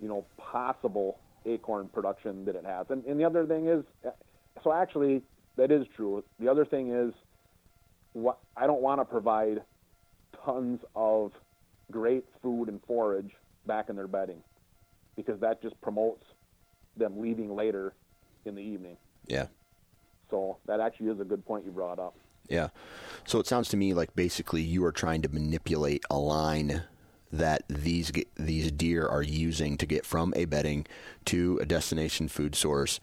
[0.00, 2.86] you know, possible acorn production that it has.
[2.90, 3.84] And, and the other thing is,
[4.62, 5.22] so actually,
[5.56, 6.22] that is true.
[6.38, 7.12] The other thing is,
[8.12, 9.62] what I don't want to provide
[10.44, 11.32] tons of
[11.90, 13.32] great food and forage
[13.66, 14.42] back in their bedding
[15.16, 16.24] because that just promotes
[16.96, 17.92] them leaving later
[18.44, 18.96] in the evening.
[19.26, 19.46] Yeah.
[20.30, 22.14] So that actually is a good point you brought up.
[22.48, 22.68] Yeah.
[23.26, 26.84] So it sounds to me like basically you are trying to manipulate a line
[27.30, 30.86] that these these deer are using to get from a bedding
[31.26, 33.00] to a destination food source,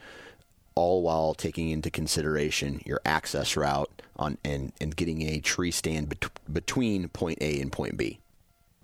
[0.76, 6.10] all while taking into consideration your access route on and, and getting a tree stand
[6.10, 8.20] bet- between point A and point B.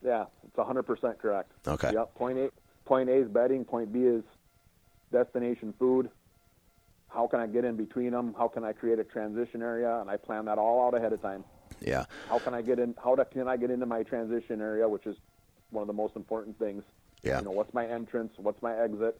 [0.03, 1.51] Yeah, it's 100% correct.
[1.67, 1.91] Okay.
[1.93, 2.15] Yep.
[2.15, 2.49] Point A,
[2.85, 3.65] point A is bedding.
[3.65, 4.23] Point B is
[5.11, 6.09] destination food.
[7.09, 8.33] How can I get in between them?
[8.37, 9.99] How can I create a transition area?
[9.99, 11.43] And I plan that all out ahead of time.
[11.81, 12.05] Yeah.
[12.29, 12.95] How can I get in?
[13.03, 15.17] How do, can I get into my transition area, which is
[15.71, 16.83] one of the most important things?
[17.21, 17.39] Yeah.
[17.39, 18.31] You know, what's my entrance?
[18.37, 19.19] What's my exit?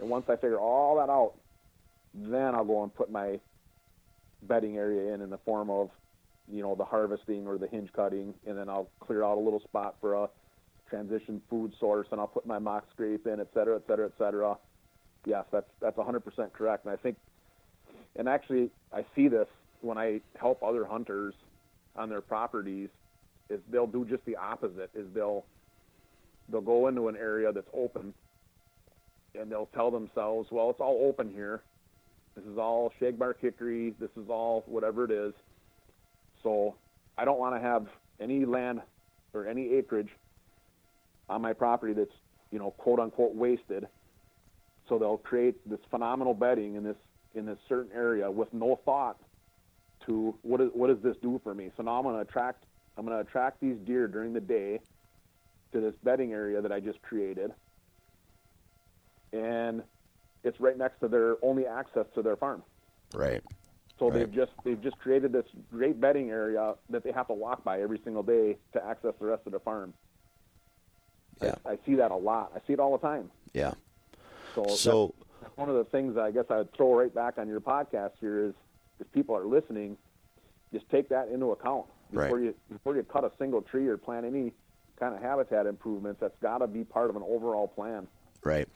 [0.00, 1.32] And once I figure all that out,
[2.14, 3.40] then I'll go and put my
[4.42, 5.90] bedding area in in the form of,
[6.50, 9.60] you know, the harvesting or the hinge cutting, and then I'll clear out a little
[9.60, 10.28] spot for a
[10.88, 14.12] transition food source, and I'll put my mock scrape in, et cetera, et cetera, et
[14.18, 14.56] cetera.
[15.24, 17.16] Yes, that's that's 100% correct, and I think,
[18.16, 19.46] and actually, I see this
[19.82, 21.34] when I help other hunters
[21.96, 22.88] on their properties,
[23.50, 24.90] is they'll do just the opposite.
[24.94, 25.44] Is they'll
[26.48, 28.14] they'll go into an area that's open,
[29.38, 31.62] and they'll tell themselves, well, it's all open here.
[32.36, 33.94] This is all shagbark hickory.
[33.98, 35.34] This is all whatever it is.
[36.42, 36.74] So
[37.18, 37.86] I don't want to have
[38.20, 38.80] any land
[39.34, 40.08] or any acreage
[41.28, 42.14] on my property that's,
[42.50, 43.86] you know, quote unquote wasted.
[44.88, 46.96] So they'll create this phenomenal bedding in this
[47.34, 49.16] in this certain area with no thought
[50.06, 51.70] to what is what does this do for me?
[51.76, 52.64] So now I'm to attract
[52.96, 54.80] I'm to attract these deer during the day
[55.72, 57.52] to this bedding area that I just created,
[59.32, 59.82] and
[60.44, 62.62] it's right next to their only access to their farm.
[63.14, 63.42] Right.
[63.98, 64.20] So Right.
[64.20, 67.82] they've just they've just created this great bedding area that they have to walk by
[67.82, 69.92] every single day to access the rest of the farm.
[71.42, 71.54] Yeah.
[71.64, 72.52] I, I see that a lot.
[72.54, 73.30] I see it all the time.
[73.52, 73.72] Yeah.
[74.54, 77.60] So, So that's one of the things I guess I'd throw right back on your
[77.60, 78.54] podcast here is
[78.98, 79.96] if people are listening,
[80.72, 82.42] just take that into account before Right.
[82.44, 84.52] you before you cut a single tree or plant any
[84.98, 86.20] kind of habitat improvements.
[86.20, 88.06] That's got to be part of an overall plan.
[88.42, 88.68] Right,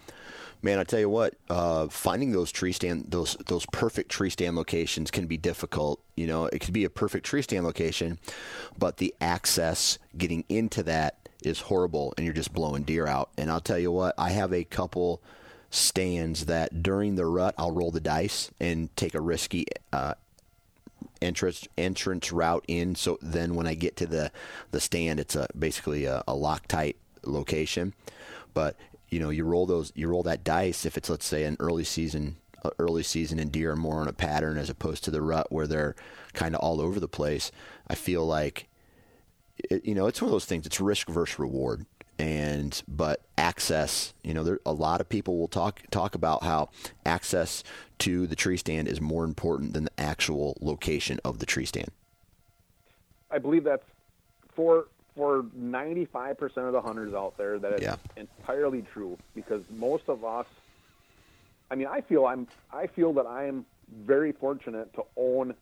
[0.63, 0.79] man.
[0.79, 5.11] I tell you what, uh, finding those tree stand those those perfect tree stand locations
[5.11, 6.01] can be difficult.
[6.17, 8.19] You know, it could be a perfect tree stand location,
[8.79, 13.31] but the access getting into that is horrible, and you're just blowing deer out.
[13.39, 15.23] And I'll tell you what, I have a couple
[15.71, 20.15] stands that during the rut I'll roll the dice and take a risky uh,
[21.21, 22.95] entrance entrance route in.
[22.95, 24.31] So then when I get to the
[24.71, 27.95] the stand, it's a basically a, a Loctite location.
[28.53, 28.77] But
[29.15, 30.85] you know, you roll those, you roll that dice.
[30.85, 32.35] If it's let's say an early season,
[32.81, 35.69] early season and deer are more on a pattern as opposed to the rut where
[35.69, 35.95] they're
[36.33, 37.53] kind of all over the place.
[37.87, 38.67] I feel like,
[39.71, 40.67] it, you know, it's one of those things.
[40.67, 41.87] It's risk versus reward.
[42.19, 46.71] And but access, you know, there a lot of people will talk talk about how
[47.07, 47.63] access
[48.01, 51.91] to the tree stand is more important than the actual location of the tree stand.
[53.31, 53.87] I believe that's
[54.55, 57.97] for for 95% of the hunters out there that is Yeah.
[58.17, 60.47] entirely true because most of us
[61.71, 65.55] I mean I feel I'm I feel that I am very fortunate to own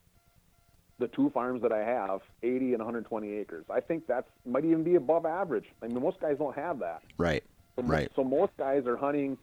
[0.98, 3.64] the two farms that I have, 80 and 120 acres.
[3.68, 5.66] I think that's might even be above average.
[5.82, 7.02] I mean most guys don't have that.
[7.18, 7.42] Right.
[7.76, 8.10] So, Right.
[8.14, 9.38] so most guys are hunting.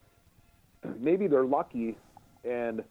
[0.97, 1.97] Maybe they're lucky,
[2.43, 2.83] and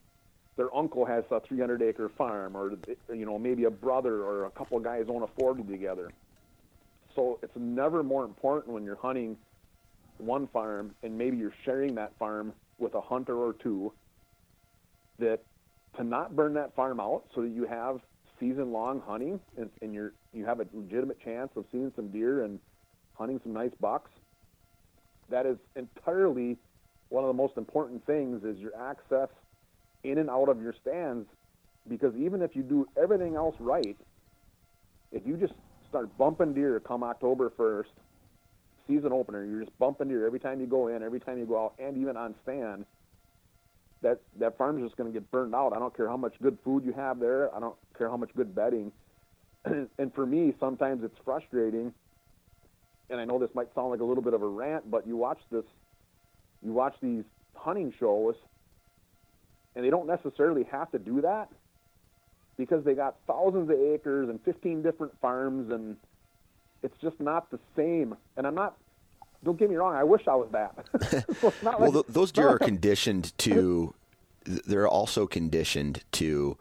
[0.56, 2.72] their uncle has a 300 acre farm, or
[3.12, 6.12] you know maybe a brother or a couple of guys own a 40 together.
[7.18, 9.36] So it's never more important when you're hunting
[10.18, 13.92] one farm, and maybe you're sharing that farm with a hunter or two.
[15.18, 15.40] That
[15.96, 17.98] to not burn that farm out, so that you have
[18.38, 22.44] season long hunting, and, and you're you have a legitimate chance of seeing some deer
[22.44, 22.60] and
[23.14, 24.12] hunting some nice bucks
[25.28, 26.56] that is entirely
[27.08, 29.28] one of the most important things is your access
[30.04, 31.26] in and out of your stands
[31.88, 33.96] because even if you do everything else right
[35.10, 35.54] if you just
[35.88, 37.86] start bumping deer come october 1st
[38.86, 41.64] season opener you're just bumping deer every time you go in every time you go
[41.64, 42.84] out and even on stand
[44.02, 45.72] that that farm's just going to get burned out.
[45.74, 47.54] I don't care how much good food you have there.
[47.54, 48.92] I don't care how much good bedding.
[49.64, 51.92] and for me, sometimes it's frustrating.
[53.10, 55.16] And I know this might sound like a little bit of a rant, but you
[55.16, 55.64] watch this,
[56.62, 57.24] you watch these
[57.54, 58.34] hunting shows,
[59.74, 61.48] and they don't necessarily have to do that
[62.58, 65.96] because they got thousands of acres and 15 different farms, and
[66.82, 68.16] it's just not the same.
[68.36, 68.76] And I'm not
[69.44, 69.94] don't get me wrong.
[69.94, 70.74] I wish I was that.
[71.40, 73.94] so like, well, th- those deer are conditioned to.
[74.44, 76.56] They're also conditioned to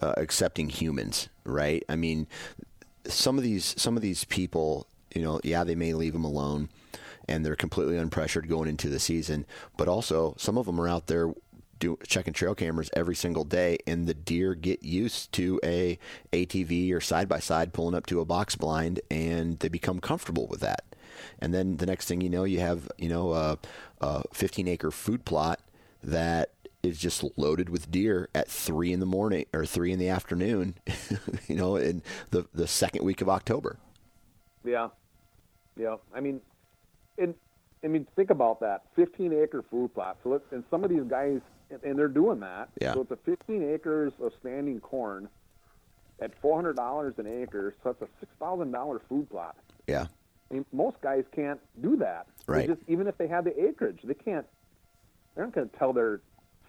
[0.00, 1.84] uh, accepting humans, right?
[1.88, 2.26] I mean,
[3.06, 6.68] some of these some of these people, you know, yeah, they may leave them alone,
[7.28, 9.46] and they're completely unpressured going into the season.
[9.76, 11.32] But also, some of them are out there
[11.78, 15.98] do, checking trail cameras every single day, and the deer get used to a
[16.32, 20.46] ATV or side by side pulling up to a box blind, and they become comfortable
[20.46, 20.84] with that
[21.38, 23.58] and then the next thing you know, you have you know a,
[24.00, 25.60] a 15 acre food plot
[26.02, 26.50] that
[26.82, 30.76] is just loaded with deer at three in the morning or three in the afternoon,
[31.48, 33.78] you know, in the the second week of October.
[34.64, 34.88] Yeah,
[35.76, 35.96] yeah.
[36.14, 36.40] I mean,
[37.18, 37.34] and
[37.84, 40.18] I mean, think about that: 15 acre food plot.
[40.22, 42.68] So, and some of these guys, and they're doing that.
[42.80, 42.94] Yeah.
[42.94, 45.28] So it's a 15 acres of standing corn
[46.20, 47.74] at $400 an acre.
[47.82, 49.56] So that's a $6,000 food plot.
[49.86, 50.06] Yeah.
[50.50, 52.26] I mean, most guys can't do that.
[52.46, 52.66] Right.
[52.66, 54.46] They just even if they have the acreage, they can't.
[55.34, 56.20] They're not going to tell their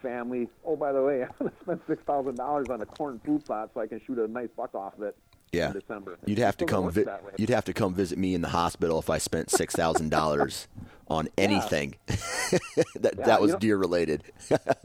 [0.02, 3.22] family, "Oh, by the way, I'm going to spend six thousand dollars on a corn
[3.26, 5.18] food plot so I can shoot a nice buck off of it."
[5.52, 5.72] Yeah.
[5.74, 6.18] December.
[6.26, 6.90] You'd have to come.
[6.92, 7.06] Vi-
[7.38, 10.68] you'd have to come visit me in the hospital if I spent six thousand dollars
[11.08, 14.24] on anything that Yeah, that was you know- deer related.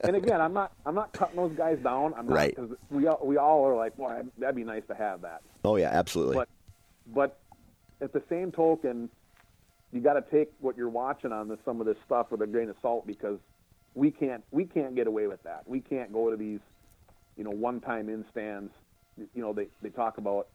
[0.03, 0.73] and again, I'm not.
[0.87, 2.15] I'm not cutting those guys down.
[2.17, 2.57] I'm not, Right.
[2.57, 5.77] 'cause we all we all are like, "Well, that'd be nice to have that." oh
[5.77, 6.37] yeah, absolutely.
[6.37, 6.49] But
[7.15, 7.39] but
[8.01, 9.11] at the same token,
[9.93, 12.47] you got to take what you're watching on this, some of this stuff with a
[12.47, 13.39] grain of salt because
[13.95, 15.65] we can't we can't get away with that.
[15.67, 16.61] We can't go to these,
[17.37, 18.73] you know, one-time in stands.
[19.17, 20.49] You know, they they talk about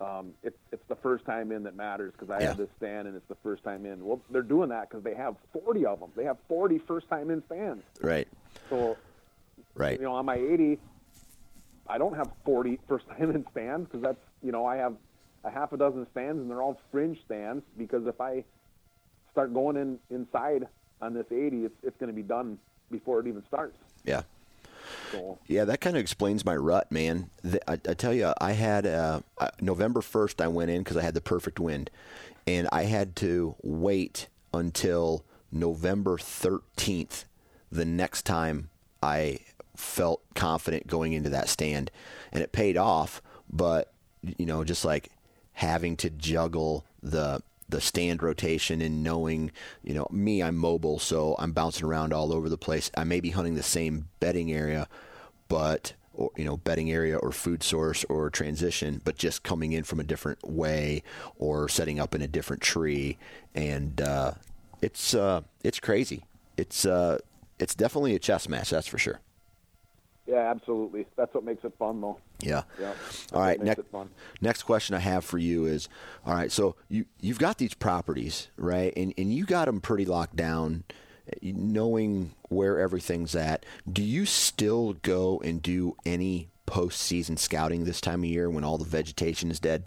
[0.00, 2.48] um, it's it's the first time in that matters because I Yeah.
[2.48, 4.04] have this stand and it's the first time in.
[4.04, 6.10] Well, they're doing that because they have 40 of them.
[6.16, 7.84] They have 40 first time in stands.
[8.00, 8.28] right.
[8.70, 8.98] So
[9.74, 9.98] Right.
[9.98, 10.78] you know, on my 80,
[11.88, 14.94] I don't have 40 first time in stands because that's, you know, I have
[15.44, 18.44] a half a dozen stands and they're all fringe stands because if I
[19.32, 20.68] start going in inside
[21.00, 22.58] on this 80, it's, it's going to be done
[22.90, 23.76] before it even starts.
[24.04, 24.22] Yeah.
[25.12, 27.30] So, Yeah, that kind of explains my rut, man.
[27.42, 29.20] The, I, I tell you, I had uh,
[29.60, 30.40] November first.
[30.40, 31.90] I went in because I had the perfect wind,
[32.46, 37.24] and I had to wait until November thirteenth,
[37.70, 38.70] the next time
[39.02, 39.40] I
[39.76, 41.90] felt confident going into that stand,
[42.32, 43.22] and it paid off.
[43.50, 43.92] But
[44.22, 45.10] you know, just like
[45.54, 49.50] having to juggle the the stand rotation and knowing,
[49.82, 52.90] you know, me, I'm mobile, so I'm bouncing around all over the place.
[52.96, 54.88] I may be hunting the same bedding area,
[55.48, 59.84] but or you know, bedding area or food source or transition, but just coming in
[59.84, 61.02] from a different way
[61.38, 63.16] or setting up in a different tree,
[63.54, 64.32] and uh,
[64.82, 66.24] it's uh, it's crazy.
[66.56, 67.18] It's uh,
[67.58, 69.20] it's definitely a chess match, that's for sure.
[70.28, 71.06] Yeah, absolutely.
[71.16, 72.18] That's what makes it fun, though.
[72.40, 72.62] Yeah.
[72.78, 72.92] Yeah.
[73.32, 73.58] All right.
[73.60, 73.80] Next,
[74.42, 75.88] next question I have for you is,
[76.26, 76.52] all right.
[76.52, 78.92] So you you've got these properties, right?
[78.96, 80.84] And and you got them pretty locked down,
[81.42, 83.64] knowing where everything's at.
[83.90, 88.76] Do you still go and do any postseason scouting this time of year when all
[88.76, 89.84] the vegetation is dead?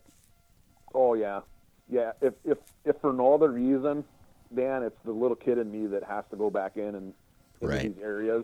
[0.93, 1.41] Oh yeah,
[1.87, 2.13] yeah.
[2.19, 4.03] If if if for no other reason,
[4.55, 7.13] Dan, it's the little kid in me that has to go back in and
[7.61, 7.93] into Right.
[7.93, 8.43] these areas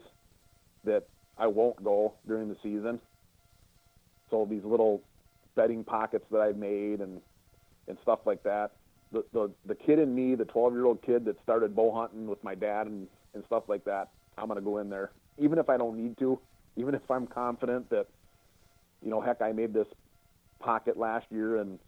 [0.84, 1.08] that
[1.39, 3.00] I won't go during the season.
[4.30, 5.02] So these little
[5.56, 7.21] bedding pockets that I've made and
[7.88, 8.71] and stuff like that.
[9.12, 12.28] The the the kid in me, the 12 year old kid that started bow hunting
[12.28, 14.10] with my dad and and stuff like that.
[14.38, 16.39] I'm gonna go in there, even if I don't need to,
[16.76, 18.08] even if I'm confident that,
[19.04, 19.88] you know, heck, I made this
[20.60, 21.80] pocket last year and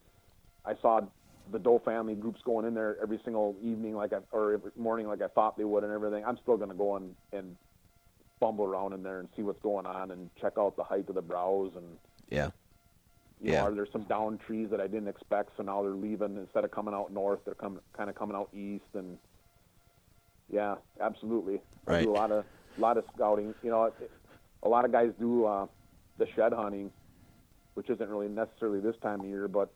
[0.66, 1.02] I saw
[1.52, 5.08] the Doe family groups going in there every single evening, like I, or every morning,
[5.08, 6.24] like I thought they would, and everything.
[6.26, 7.56] I'm still to go and and
[8.40, 11.16] bumble around in there and see what's going on and check out the height of
[11.16, 11.98] the browse and
[12.30, 12.52] Yeah.
[13.40, 13.62] you Yeah.
[13.62, 15.56] know, are there some down trees that I didn't expect?
[15.58, 18.50] So now they're leaving instead of coming out north, they're coming kind of coming out
[18.54, 19.18] east, and
[20.50, 21.62] yeah, absolutely.
[21.88, 22.46] I do a lot of
[22.78, 23.54] lot of scouting.
[23.62, 24.12] You know, it,
[24.64, 25.68] a lot of guys do uh,
[26.18, 26.92] the shed hunting,
[27.76, 29.74] which isn't really necessarily this time of year, but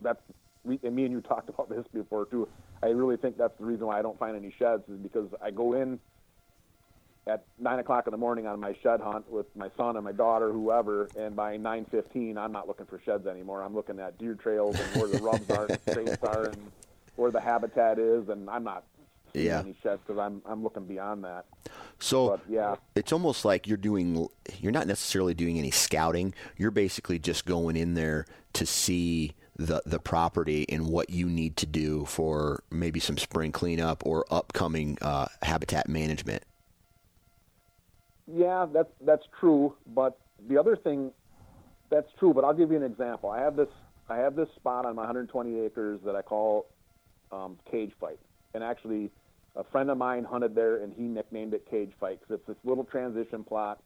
[0.00, 0.20] that's
[0.64, 2.48] we and me and you talked about this before too.
[2.82, 5.50] I really think that's the reason why I don't find any sheds is because I
[5.50, 6.00] go in
[7.26, 10.12] at nine o'clock in the morning on my shed hunt with my son and my
[10.12, 13.62] daughter, whoever, and by nine fifteen, I'm not looking for sheds anymore.
[13.62, 16.70] I'm looking at deer trails and where the rubs are, and trails are, and
[17.16, 18.84] where the habitat is, and I'm not
[19.34, 19.60] see Yeah.
[19.60, 21.44] any sheds because I'm I'm looking beyond that.
[21.98, 24.26] So But yeah, it's almost like you're doing
[24.58, 29.82] you're not necessarily doing any scouting you're basically just going in there to see the
[29.84, 34.96] the property and what you need to do for maybe some spring cleanup or upcoming
[35.02, 36.42] uh, habitat management
[38.32, 39.74] Yeah, that's that's true.
[39.94, 40.18] But
[40.48, 41.12] the other thing,
[41.90, 42.32] that's true.
[42.34, 43.30] But I'll give you an example.
[43.30, 43.68] I have this
[44.08, 46.66] I have this spot on my 120 acres that I call
[47.32, 48.18] um, Cage Fight,
[48.54, 49.10] and actually,
[49.56, 52.56] a friend of mine hunted there, and he nicknamed it Cage Fight because it's this
[52.64, 53.80] little transition plot,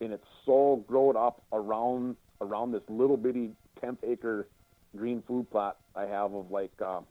[0.00, 3.52] and it's so grown up around around this little bitty
[3.82, 4.48] 10th acre
[4.96, 7.06] green food plot I have of like um,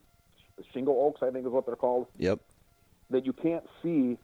[0.73, 2.39] shingle oaks, I think is what they're called yep
[3.09, 4.17] that you can't see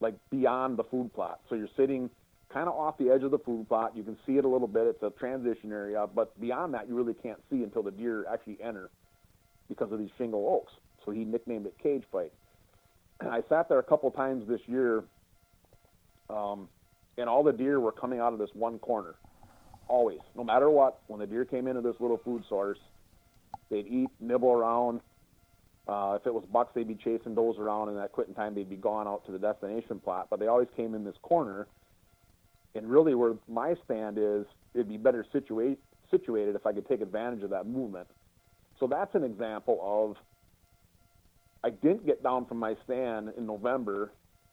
[0.00, 1.40] like beyond the food plot.
[1.48, 2.10] So you're sitting
[2.52, 3.96] kind of off the edge of the food plot.
[3.96, 4.86] You can see it a little bit.
[4.86, 8.58] It's a transition area, but beyond that, you really can't see until the deer actually
[8.62, 8.90] enter
[9.68, 10.72] because of these shingle oaks.
[11.04, 12.32] So he nicknamed it cage fight.
[13.20, 15.04] And I sat there a couple times this year,
[16.28, 16.68] um,
[17.16, 19.14] and all the deer were coming out of this one corner.
[19.88, 22.78] Always, no matter what, when the deer came into this little food source,
[23.70, 25.00] they'd eat, nibble around,
[25.88, 28.68] uh, if it was bucks, they'd be chasing does around, and at quitting time, they'd
[28.68, 30.26] be gone out to the destination plot.
[30.28, 31.68] But they always came in this corner.
[32.74, 35.78] And really, where my stand is, it'd be better situate,
[36.10, 38.08] situated if I could take advantage of that movement.
[38.78, 40.16] So that's an example of
[41.64, 44.12] I didn't get down from my stand in November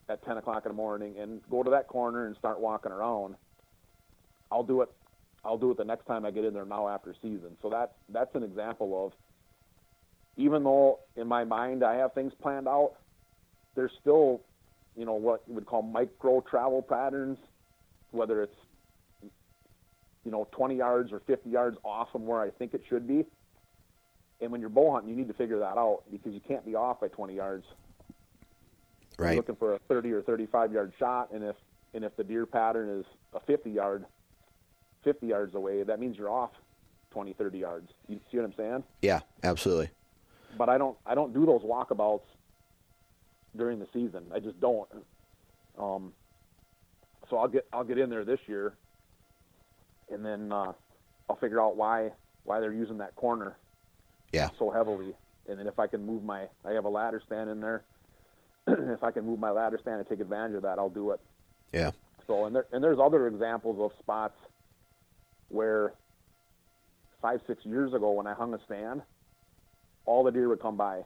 [0.10, 3.36] at 10 o'clock in the morning and go to that corner and start walking around.
[4.52, 4.90] I'll do it.
[5.44, 7.58] I'll do it the next time I get in there now after season.
[7.62, 9.14] So that that's an example of
[10.38, 12.94] even though in my mind I have things planned out,
[13.76, 14.42] there's still,
[14.96, 17.38] you know, what you would call micro travel patterns,
[18.12, 18.56] whether it's,
[20.24, 23.26] you know, 20 yards or 50 yards off from where I think it should be.
[24.42, 26.76] And when you're bow hunting, you need to figure that out because you can't be
[26.76, 27.66] off by 20 yards.
[29.18, 29.30] Right.
[29.30, 31.56] You're looking for a 30 or 35 yard shot, and if
[31.94, 34.06] and if the deer pattern is a 50 yard,
[35.04, 36.50] 50 yards away, that means you're off
[37.12, 37.92] 20, 30 yards.
[38.08, 38.84] You see what I'm saying?
[39.02, 39.90] yeah absolutely
[40.58, 42.22] but I don't I don't do those walkabouts
[43.56, 44.26] during the season.
[44.34, 44.90] I just don't.
[45.78, 46.14] Um,
[47.30, 48.74] so I'll get I'll get in there this year,
[50.12, 50.74] and then uh,
[51.30, 52.12] I'll figure out why
[52.44, 53.56] why they're using that corner
[54.32, 55.14] yeah so heavily,
[55.48, 57.84] and then if I can move my I have a ladder stand in there.
[58.68, 61.20] if I can move my ladder stand and take advantage of that, I'll do it.
[61.74, 61.92] yeah
[62.28, 64.38] So and there and there's other examples of spots
[65.50, 65.94] where
[67.22, 69.02] five six years ago when I hung a stand,
[70.06, 71.04] all the deer would come by,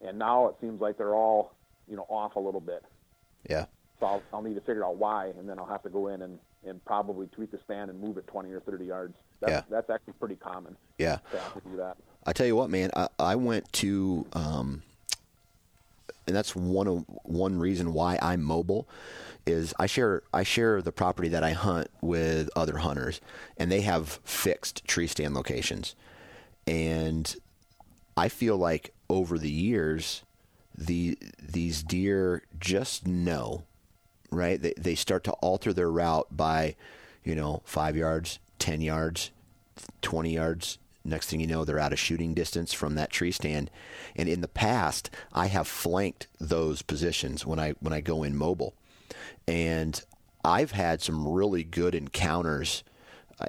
[0.00, 1.52] and now it seems like they're all
[1.88, 2.82] you know off a little bit.
[3.48, 3.66] yeah
[4.00, 6.22] So I'll, I'll need to figure out why, and then I'll have to go in
[6.22, 9.14] and, and probably tweak the stand and move it 20 or 30 yards.
[9.40, 9.62] That's, Yeah.
[9.68, 11.96] that's actually pretty common yeah to have to do that.
[12.26, 14.82] I tell you what, man, I, I went to, um,
[16.26, 18.88] and that's one of one reason why I'm mobile,
[19.46, 23.20] is I share I share the property that I hunt with other hunters,
[23.58, 25.94] and they have fixed tree stand locations,
[26.66, 27.36] and
[28.16, 30.22] I feel like over the years,
[30.76, 33.64] the these deer just know
[34.34, 34.60] right?
[34.60, 36.76] They, they start to alter their route by,
[37.22, 39.30] you know, five yards, 10 yards,
[40.02, 40.78] 20 yards.
[41.04, 43.70] Next thing you know, they're out of shooting distance from that tree stand.
[44.16, 48.36] And in the past, I have flanked those positions when I when I go in
[48.36, 48.74] mobile,
[49.46, 50.02] and
[50.42, 52.84] I've had some really good encounters,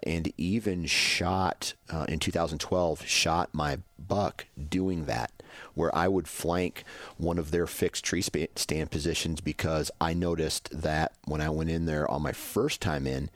[0.03, 5.31] and even shot uh, in 2012 shot my buck doing that,
[5.73, 6.83] where I would flank
[7.17, 11.85] one of their fixed tree stand positions because I noticed that when I went in
[11.85, 13.29] there on my first time in,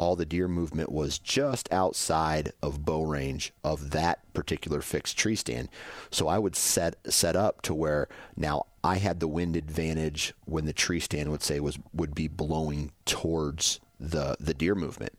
[0.00, 5.36] all the deer movement was just outside of bow range of that particular fixed tree
[5.36, 5.68] stand.
[6.10, 10.64] So I would set set up to where now I had the wind advantage when
[10.64, 15.12] the tree stand would say was would be blowing towards the the deer movement.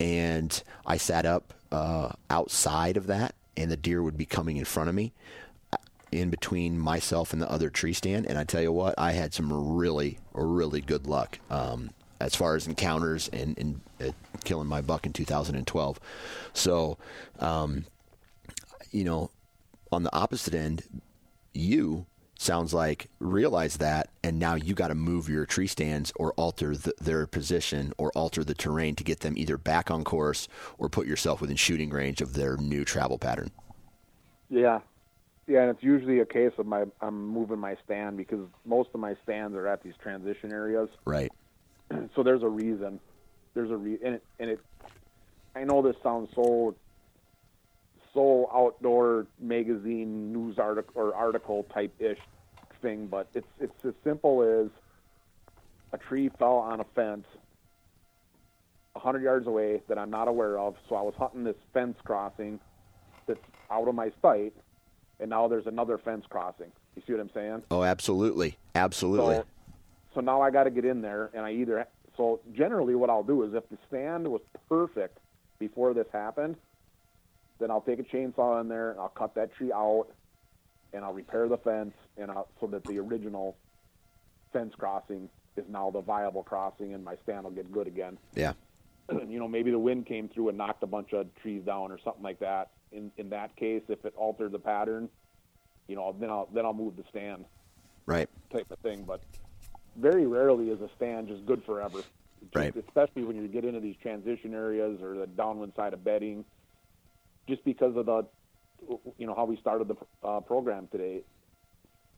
[0.00, 4.64] And I sat up uh, outside of that, and the deer would be coming in
[4.64, 5.12] front of me
[6.12, 8.26] in between myself and the other tree stand.
[8.26, 12.56] And I tell you what, I had some really, really good luck um, as far
[12.56, 14.12] as encounters and, and uh,
[14.44, 16.00] killing my buck in 2012.
[16.52, 16.98] So,
[17.38, 17.84] um,
[18.90, 19.30] you know,
[19.92, 20.82] on the opposite end,
[21.52, 22.06] you
[22.38, 26.76] sounds like realize that and now you got to move your tree stands or alter
[26.76, 30.88] the, their position or alter the terrain to get them either back on course or
[30.88, 33.50] put yourself within shooting range of their new travel pattern
[34.50, 34.80] Yeah,
[35.46, 39.00] yeah, and it's usually a case of my I'm moving my stand because most of
[39.00, 40.88] my stands are at these transition areas.
[41.04, 41.30] right
[42.14, 43.00] so there's a reason.
[43.54, 44.60] There's a reason and it and it.
[45.54, 46.74] I know this sounds so
[48.16, 52.18] so outdoor magazine news article or article type ish,
[52.82, 54.70] thing, but it's it's as simple as
[55.92, 57.26] a tree fell on a fence
[58.94, 60.74] a hundred yards away that I'm not aware of.
[60.88, 62.58] So I was hunting this fence crossing
[63.26, 63.38] that's
[63.70, 64.54] out of my sight,
[65.20, 66.72] and now there's another fence crossing.
[66.96, 67.62] You see what I'm saying?
[67.70, 69.36] Oh, absolutely, absolutely.
[69.36, 69.44] So,
[70.14, 71.86] so now I got to get in there, and I either
[72.16, 75.18] so generally what I'll do is if the stand was perfect
[75.58, 76.56] before this happened,
[77.58, 80.06] then I'll take a chainsaw in there and I'll cut that tree out,
[80.92, 83.56] and I'll repair the fence, and I'll, so that the original
[84.52, 88.18] fence crossing is now the viable crossing, and my stand will get good again.
[88.34, 88.52] yeah,
[89.28, 91.98] you know, maybe the wind came through and knocked a bunch of trees down or
[92.02, 92.70] something like that.
[92.92, 95.08] In in that case, if it altered the pattern,
[95.88, 97.44] you know, then I'll then I'll move the stand
[98.06, 99.04] right, type of thing.
[99.04, 99.22] But
[99.96, 101.98] very rarely is a stand just good forever.
[101.98, 102.10] Just
[102.54, 102.74] Right.
[102.76, 106.44] Especially when you get into these transition areas or the downwind side of bedding,
[107.48, 108.24] just because of the,
[109.18, 111.22] you know, how we started the uh, program today.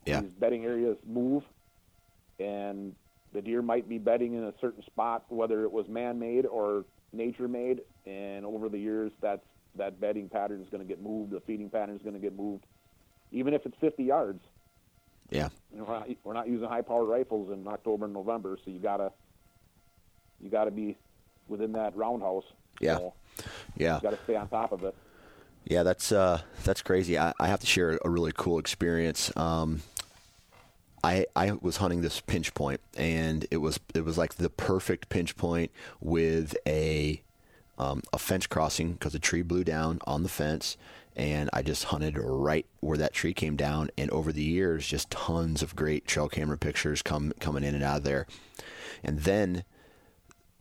[0.06, 1.42] yeah, These bedding areas move,
[2.38, 2.94] and
[3.32, 7.82] the deer might be bedding in a certain spot, whether it was man-made or nature-made.
[8.06, 9.44] And over the years, that's
[9.76, 11.30] that bedding pattern is going to get moved.
[11.32, 12.64] The feeding pattern is going to get moved,
[13.32, 14.42] even if it's 50 yards.
[15.30, 18.70] yeah, You know, we're not, we're not using high-powered rifles in October and November, so
[18.70, 19.12] you gotta
[20.40, 20.96] you gotta be
[21.48, 22.44] within that roundhouse.
[22.80, 22.96] Yeah.
[22.96, 23.14] So
[23.76, 23.96] yeah.
[23.96, 24.94] you gotta stay on top of it.
[25.68, 27.18] Yeah, that's uh, that's crazy.
[27.18, 29.30] I, I have to share a really cool experience.
[29.36, 29.82] Um,
[31.04, 35.10] I I was hunting this pinch point, and it was it was like the perfect
[35.10, 37.22] pinch point with a
[37.76, 40.78] um, a fence crossing because a tree blew down on the fence,
[41.14, 43.90] and I just hunted right where that tree came down.
[43.98, 47.84] And over the years, just tons of great trail camera pictures come coming in and
[47.84, 48.26] out of there.
[49.04, 49.64] And then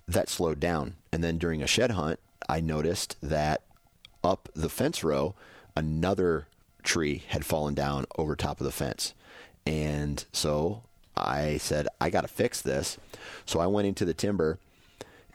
[0.05, 0.95] that slowed down.
[1.13, 3.61] And then during a shed hunt, I noticed that
[4.24, 5.36] up the fence row,
[5.76, 6.47] another
[6.84, 9.13] tree had fallen down over top of the fence.
[9.65, 10.84] And so
[11.15, 12.97] I said, I got to fix this.
[13.45, 14.59] So I went into the timber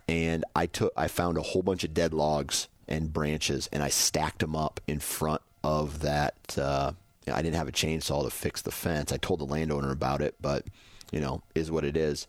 [0.09, 3.89] and I took I found a whole bunch of dead logs and branches and I
[3.89, 6.93] stacked them up in front of that uh,
[7.33, 9.13] I didn't have a chainsaw to fix the fence.
[9.13, 10.67] I told the landowner about it, but
[11.13, 12.27] you know, is what it is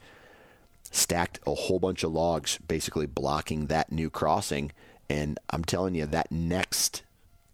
[0.91, 4.71] stacked a whole bunch of logs basically blocking that new crossing
[5.13, 7.03] and i'm telling you that next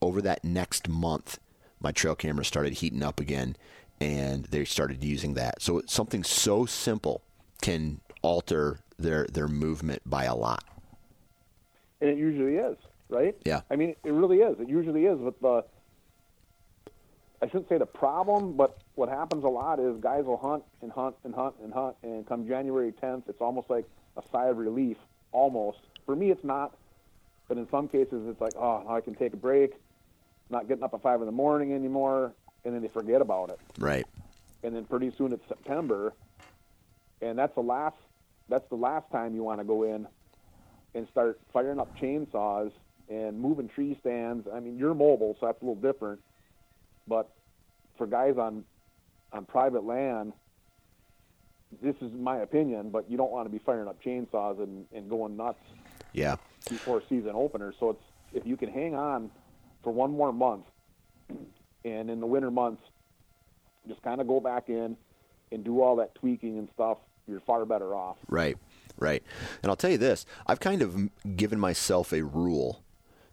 [0.02, 1.40] over that next month
[1.82, 3.56] my trail camera started heating up again
[4.00, 7.22] and they started using that so something so simple
[7.62, 10.64] can alter their their movement by a lot
[12.02, 12.78] And it usually is,
[13.10, 13.36] right?
[13.46, 13.62] Yeah.
[13.70, 14.58] I mean, it really is.
[14.60, 15.20] It usually is.
[15.20, 15.66] With the,
[17.42, 20.92] I shouldn't say the problem, but what happens a lot is guys will hunt and
[20.92, 23.86] hunt and hunt and hunt, and come January 10th, it's almost like
[24.16, 24.98] a sigh of relief.
[25.34, 25.80] Almost.
[26.06, 26.76] For me, it's not.
[27.50, 29.74] But in some cases, it's like, oh, I can take a break.
[30.50, 32.34] Not getting up at five in the morning anymore,
[32.64, 33.60] and then they forget about it.
[33.78, 34.06] right
[34.64, 36.14] and then pretty soon it's September,
[37.22, 37.96] and that's the last
[38.50, 40.08] that's the last time you want to go in
[40.96, 42.72] and start firing up chainsaws
[43.10, 44.48] and moving tree stands.
[44.52, 46.20] I mean, you're mobile, so that's a little different.
[47.08, 47.30] But
[47.98, 48.64] for guys on
[49.32, 50.34] on private land,
[51.82, 55.10] this is my opinion, but you don't want to be firing up chainsaws and, and
[55.10, 55.64] going nuts
[56.14, 56.36] yeah
[56.70, 57.74] before season opener.
[57.80, 58.04] So it's
[58.34, 59.32] if you can hang on
[59.84, 60.66] for one more month,
[61.86, 62.82] and in the winter months,
[63.88, 64.96] just kind of go back in
[65.52, 66.98] and do all that tweaking and stuff.
[67.28, 68.18] You're far better off.
[68.28, 68.58] Right,
[68.98, 69.24] right.
[69.62, 72.82] And I'll tell you this: I've kind of given myself a rule,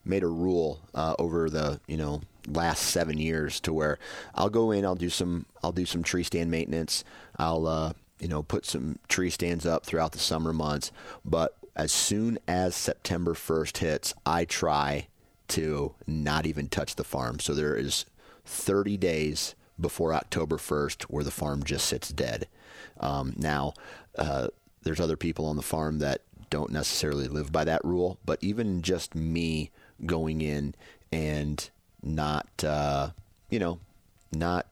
[0.04, 3.98] made a rule uh, over the you know last seven years to where
[4.34, 7.04] I'll go in, I'll do some, I'll do some tree stand maintenance,
[7.38, 10.92] I'll uh, you know put some tree stands up throughout the summer months,
[11.24, 15.08] but as soon as September first hits, I try
[15.48, 17.38] to not even touch the farm.
[17.38, 18.06] So there is
[18.46, 22.48] 30 days before October 1st where the farm just sits dead.
[22.98, 23.74] Um, now,
[24.16, 24.48] uh,
[24.82, 28.80] there's other people on the farm that don't necessarily live by that rule, but even
[28.80, 29.70] just me
[30.06, 30.74] going in
[31.12, 31.68] and
[32.02, 33.10] not, uh,
[33.50, 33.78] you know,
[34.32, 34.66] not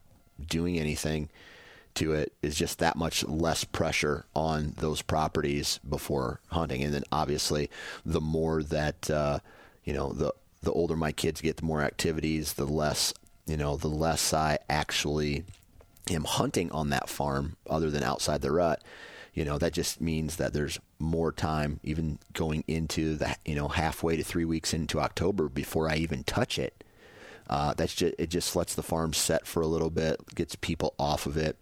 [0.49, 1.29] doing anything
[1.97, 6.83] to it is just that much less pressure on those properties before hunting.
[6.83, 7.71] And then obviously,
[8.05, 9.39] the more that uh,
[9.85, 10.33] you know, the
[10.63, 13.13] the older my kids get, the more activities, the less
[13.47, 15.45] you know, the less I actually
[16.11, 18.83] am hunting on that farm, other than outside the rut.
[19.35, 23.69] You know, that just means that there's more time, even going into the you know
[23.69, 26.84] halfway to three weeks into October before I even touch it.
[27.49, 28.31] Uh, that's just it.
[28.31, 31.59] Just lets the farm set for a little bit, gets people off of it,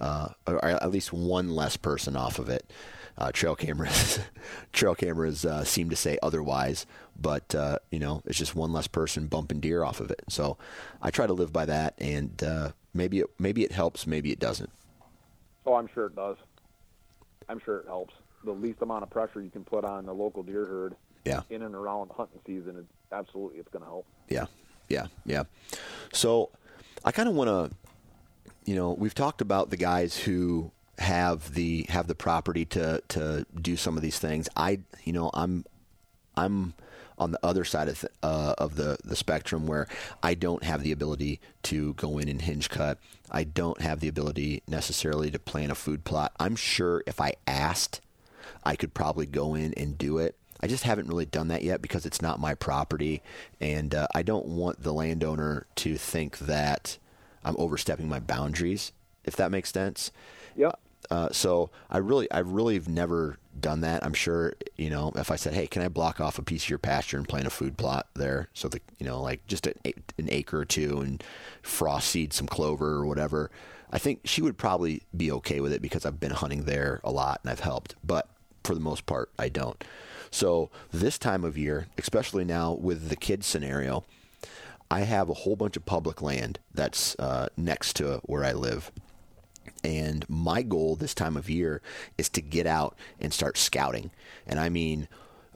[0.00, 2.70] uh, or at least one less person off of it.
[3.18, 4.18] Uh, trail cameras,
[4.72, 6.86] trail cameras uh, seem to say otherwise,
[7.20, 10.22] but uh, you know it's just one less person bumping deer off of it.
[10.28, 10.56] So
[11.02, 14.38] I try to live by that, and uh, maybe it, maybe it helps, maybe it
[14.40, 14.70] doesn't.
[15.66, 16.36] Oh, I'm sure it does.
[17.48, 18.14] I'm sure it helps.
[18.44, 21.42] The least amount of pressure you can put on the local deer herd Yeah.
[21.50, 24.06] in and around the hunting season, it, absolutely, it's going to help.
[24.28, 24.46] Yeah,
[24.92, 25.44] yeah, yeah.
[26.12, 26.50] So
[27.04, 27.76] I kind of want to,
[28.64, 33.46] you know, we've talked about the guys who have the have the property to to
[33.60, 34.48] do some of these things.
[34.54, 35.64] I, you know, I'm
[36.36, 36.74] I'm
[37.18, 39.88] on the other side of uh, of the the spectrum where
[40.22, 42.98] I don't have the ability to go in and hinge cut.
[43.30, 46.32] I don't have the ability necessarily to plan a food plot.
[46.38, 48.02] I'm sure if I asked,
[48.62, 50.36] I could probably go in and do it.
[50.62, 53.22] I just haven't really done that yet because it's not my property,
[53.60, 56.98] and uh, I don't want the landowner to think that
[57.44, 58.92] I'm overstepping my boundaries.
[59.24, 60.10] If that makes sense.
[60.56, 60.78] Yep.
[61.10, 64.04] Uh, so I really, I really have never done that.
[64.04, 66.70] I'm sure, you know, if I said, "Hey, can I block off a piece of
[66.70, 69.74] your pasture and plant a food plot there?" So that you know, like just a,
[69.84, 71.22] an acre or two, and
[71.62, 73.50] frost seed some clover or whatever.
[73.90, 77.10] I think she would probably be okay with it because I've been hunting there a
[77.10, 77.94] lot and I've helped.
[78.02, 78.28] But
[78.64, 79.84] for the most part, I don't.
[80.32, 84.04] So this time of year, especially now with the kids scenario,
[84.90, 88.90] I have a whole bunch of public land that's uh, next to where I live.
[89.84, 91.82] And my goal this time of year
[92.16, 94.10] is to get out and start scouting.
[94.46, 95.06] And I mean,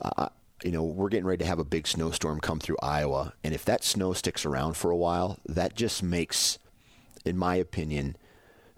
[0.01, 0.29] uh,
[0.63, 3.33] you know, we're getting ready to have a big snowstorm come through Iowa.
[3.43, 6.59] And if that snow sticks around for a while, that just makes,
[7.25, 8.17] in my opinion,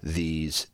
[0.01, 0.67] these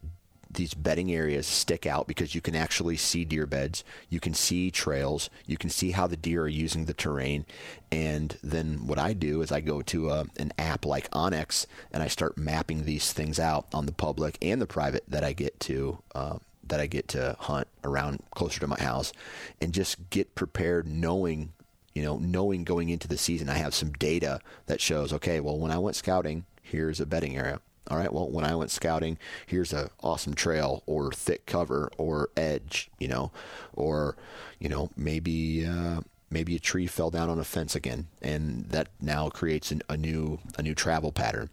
[0.55, 4.71] these bedding areas stick out because you can actually see deer beds, you can see
[4.71, 7.45] trails, you can see how the deer are using the terrain,
[7.91, 12.01] and then what I do is I go to a, an app like onX and
[12.01, 15.59] I start mapping these things out on the public and the private that I get
[15.61, 15.99] to.
[16.13, 16.37] Uh,
[16.67, 19.13] that I get to hunt around closer to my house,
[19.61, 21.53] and just get prepared, knowing
[21.95, 25.57] you know, knowing going into the season, I have some data that shows, okay, well,
[25.57, 27.61] when I went scouting, here's a bedding area.
[27.89, 32.29] All right, well, when I went scouting, here's a awesome trail or thick cover or
[32.35, 33.31] edge, you know,
[33.73, 34.15] or
[34.59, 38.87] you know maybe uh, maybe a tree fell down on a fence again, and that
[38.99, 41.49] now creates an, a new a new travel pattern.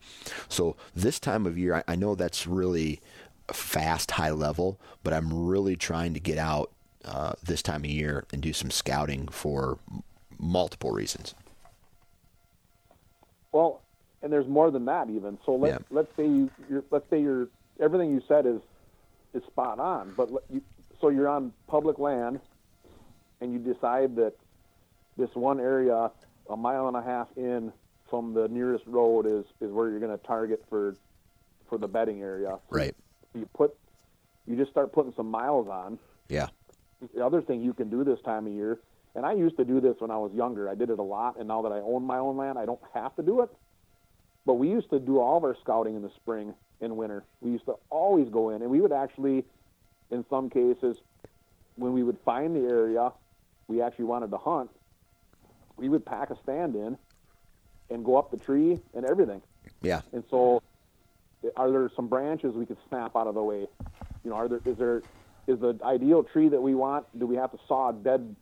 [0.48, 3.00] So this time of year, I, I know that's really
[3.52, 6.70] fast, high level, but I'm really trying to get out
[7.04, 10.02] uh, this time of year and do some scouting for m-
[10.38, 11.34] multiple reasons.
[13.50, 13.82] Well,
[14.22, 15.38] and there's more than that even.
[15.44, 15.86] So let's Yeah.
[15.90, 17.48] let's say you you're, let's say you're
[17.80, 18.60] everything you said is
[19.34, 20.14] is spot on.
[20.16, 20.62] But let you,
[21.00, 22.40] so you're on public land,
[23.40, 24.34] and you decide that
[25.16, 26.10] this one area,
[26.48, 27.72] a mile and a half in
[28.08, 30.94] from the nearest road, is is where you're going to target for
[31.68, 32.58] for the bedding area.
[32.70, 32.94] Right.
[33.34, 33.74] You put
[34.46, 35.98] you just start putting some miles on.
[36.28, 36.48] Yeah.
[37.14, 38.78] The other thing you can do this time of year,
[39.16, 40.68] and I used to do this when I was younger.
[40.68, 42.80] I did it a lot, and now that I own my own land, I don't
[42.94, 43.50] have to do it.
[44.44, 47.24] But we used to do all of our scouting in the spring and winter.
[47.40, 49.44] We used to always go in, and we would actually,
[50.10, 50.98] in some cases,
[51.76, 53.12] when we would find the area
[53.68, 54.70] we actually wanted to hunt,
[55.76, 56.98] we would pack a stand in
[57.90, 59.40] and go up the tree and everything.
[59.80, 60.00] Yeah.
[60.12, 60.62] And so,
[61.56, 63.66] are there some branches we could snap out of the way?
[64.24, 65.02] You know, are there is there
[65.46, 67.06] is the ideal tree that we want?
[67.18, 68.34] Do we have to saw a dead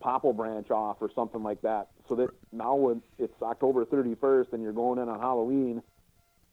[0.00, 1.88] popple branch off or something like that?
[2.08, 5.82] So that now when it's October 31st and you're going in on Halloween,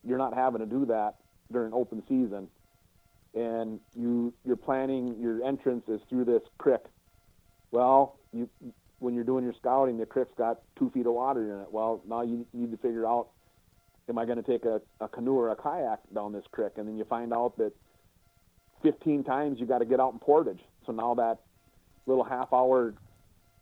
[0.03, 1.15] you're not having to do that
[1.51, 2.47] during open season,
[3.33, 6.81] and you you're planning your entrance is through this creek.
[7.71, 8.49] Well, you
[8.99, 11.71] when you're doing your scouting, the creek's got two feet of water in it.
[11.71, 13.29] Well, now you need to figure out
[14.09, 16.73] am I going to take a, a canoe or a kayak down this creek?
[16.77, 17.73] And then you find out that
[18.83, 20.61] 15 times you got to get out in portage.
[20.85, 21.39] So now that
[22.05, 22.93] little half hour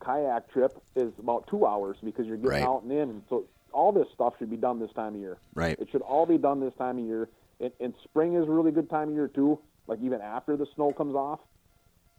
[0.03, 2.63] kayak trip is about two hours because you're getting Right.
[2.63, 3.09] out and in.
[3.09, 5.37] And so all this stuff should be done this time of year.
[5.55, 5.77] Right.
[5.79, 7.29] It should all be done this time of year.
[7.59, 10.67] And, and spring is a really good time of year too, like even after the
[10.75, 11.39] snow comes off,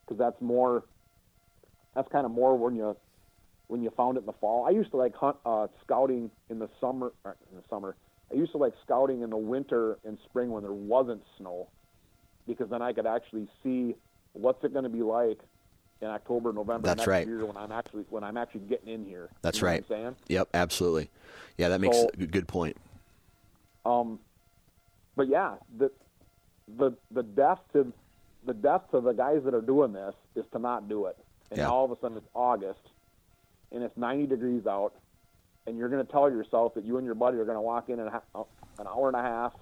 [0.05, 0.85] because that's more.
[1.95, 2.97] That's kind of more when you
[3.68, 4.66] when you found it in the fall.
[4.66, 7.12] I used to like hunt uh, scouting in the summer.
[7.24, 7.97] Or in the summer,
[8.32, 11.68] I used to like scouting in the winter and spring when there wasn't snow,
[12.47, 13.95] because then I could actually see
[14.32, 15.39] what's it going to be like
[16.05, 17.26] in October, November That's next right.
[17.26, 19.28] year when I'm actually when I'm actually getting in here.
[19.42, 19.84] That's You know right.
[19.88, 20.16] What I'm saying.
[20.28, 20.48] Yep.
[20.55, 21.11] Absolutely.
[21.59, 22.76] Yeah, that makes So- a good point.
[23.86, 24.18] Um,
[25.16, 25.90] but yeah, the
[26.76, 27.92] the the death to
[28.46, 31.16] the death to the guys that are doing this is to not do it.
[31.50, 31.68] And Yeah.
[31.70, 32.80] all of a sudden it's August,
[33.72, 34.94] and it's 90 degrees out,
[35.66, 37.88] and you're going to tell yourself that you and your buddy are going to walk
[37.88, 39.55] in in an hour and a half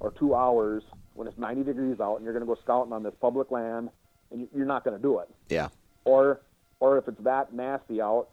[0.00, 0.82] or two hours
[1.14, 3.90] when it's 90 degrees out, and you're going to go scouting on this public land,
[4.32, 5.28] and you- you're not going to do it.
[5.48, 5.68] Yeah.
[6.04, 6.40] Or
[6.80, 8.28] or if it's that nasty out,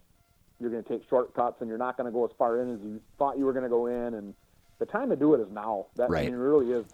[0.60, 2.80] you're going to take shortcuts and you're not going to go as far in as
[2.82, 4.34] you thought you were going to go in, and
[4.80, 5.86] the time to do it is now.
[5.96, 6.22] That Right.
[6.22, 6.86] I mean, it really is.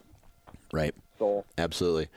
[0.74, 0.94] Right.
[1.18, 2.10] So Absolutely,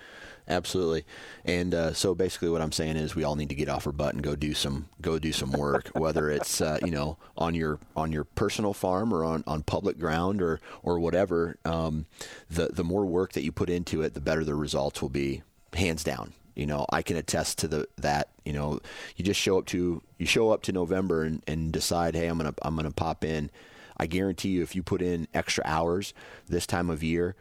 [0.49, 1.05] absolutely.
[1.45, 3.93] And uh, so basically, what I'm saying is, we all need to get off our
[3.93, 7.55] butt and go do some go do some work, whether it's uh, you know on
[7.55, 11.59] your on your personal farm or on, on public ground or or whatever.
[11.65, 12.07] Um,
[12.51, 15.43] the the more work that you put into it, the better the results will be,
[15.75, 16.33] hands down.
[16.59, 18.29] You know, I can attest to the that.
[18.45, 18.81] You know,
[19.17, 22.37] you just show up to you show up to November and, and decide, hey, I'm
[22.37, 23.51] gonna I'm gonna pop in.
[23.97, 26.15] I guarantee you, if you put in extra hours
[26.47, 27.35] this time of year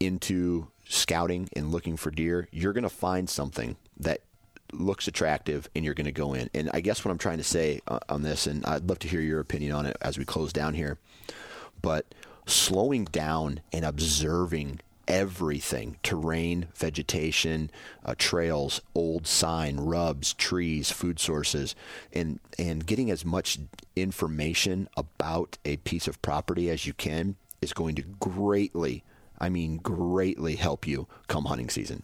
[0.00, 4.20] into scouting and looking for deer, you're to find something that
[4.72, 6.50] looks attractive and you're going to go in.
[6.52, 9.08] And I guess what I'm trying to say uh, on this, and I'd love to
[9.08, 10.98] hear your opinion on it as we close down here,
[11.80, 12.14] but
[12.46, 17.70] slowing down and observing everything terrain, vegetation,
[18.04, 21.74] uh, trails, old sign, rubs, trees, food sources,
[22.12, 23.58] and, and getting as much
[23.96, 29.04] information about a piece of property as you can is going to greatly,
[29.38, 32.02] I mean, greatly help you come hunting season.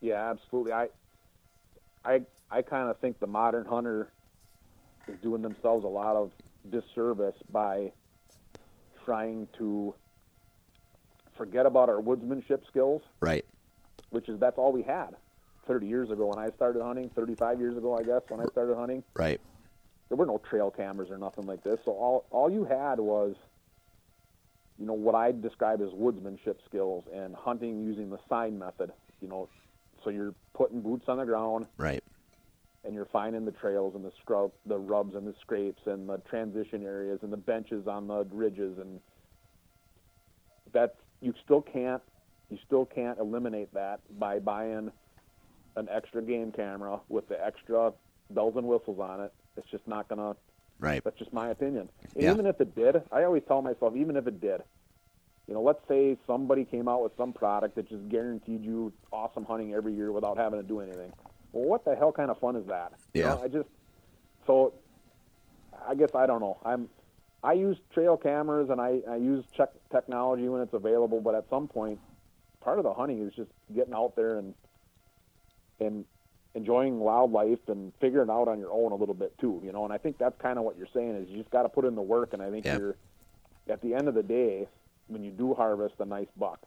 [0.00, 0.72] yeah, absolutely.
[0.72, 0.88] I
[2.04, 4.08] I I kind of think the modern hunter
[5.08, 6.30] is doing themselves a lot of
[6.70, 7.92] disservice by
[9.04, 9.94] trying to
[11.36, 13.44] forget about our woodsmanship skills, Right.
[14.10, 15.16] which is that's all we had
[15.66, 18.76] 30 years ago when I started hunting, 35 years ago I guess when I started
[18.76, 19.02] hunting.
[19.16, 19.40] Right.
[20.08, 21.78] there were no trail cameras or nothing like this.
[21.84, 23.34] So all all you had was,
[24.78, 28.92] you know, what I describe as woodsmanship skills and hunting using the sign method.
[29.20, 29.48] You know,
[30.02, 32.04] so you're putting boots on the ground Right.
[32.84, 36.18] and you're finding the trails and the scrub, the rubs and the scrapes and the
[36.28, 39.00] transition areas and the benches on the ridges and
[40.72, 42.02] that you still can't
[42.50, 44.90] you still can't eliminate that by buying
[45.76, 47.92] an extra game camera with the extra
[48.30, 49.32] bells and whistles on it.
[49.56, 50.36] It's just not gonna
[50.78, 51.02] Right.
[51.02, 51.88] that's just my opinion.
[52.14, 52.32] And Yeah.
[52.32, 54.62] Even if it did, I always tell myself, even if it did,
[55.46, 59.44] you know, let's say somebody came out with some product that just guaranteed you awesome
[59.44, 61.12] hunting every year without having to do anything.
[61.52, 62.92] Well, what the hell kind of fun is that?
[63.14, 63.34] You Yeah.
[63.34, 63.68] know, I just
[64.46, 64.74] so
[65.86, 66.58] I guess I don't know.
[66.64, 66.88] I'm
[67.44, 71.44] I use trail cameras and I, I use check technology when it's available, but at
[71.50, 72.00] some point,
[72.62, 74.54] part of the hunting is just getting out there and
[75.78, 76.06] and
[76.54, 79.84] enjoying wildlife and figuring out on your own a little bit too, you know.
[79.84, 81.84] And I think that's kind of what you're saying is you just got to put
[81.84, 82.32] in the work.
[82.32, 82.78] And I think Yeah.
[82.78, 82.96] you're
[83.68, 84.68] at the end of the day,
[85.08, 86.60] when you do harvest a nice buck,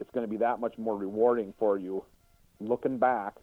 [0.00, 2.04] it's going to be that much more rewarding for you
[2.58, 3.36] looking back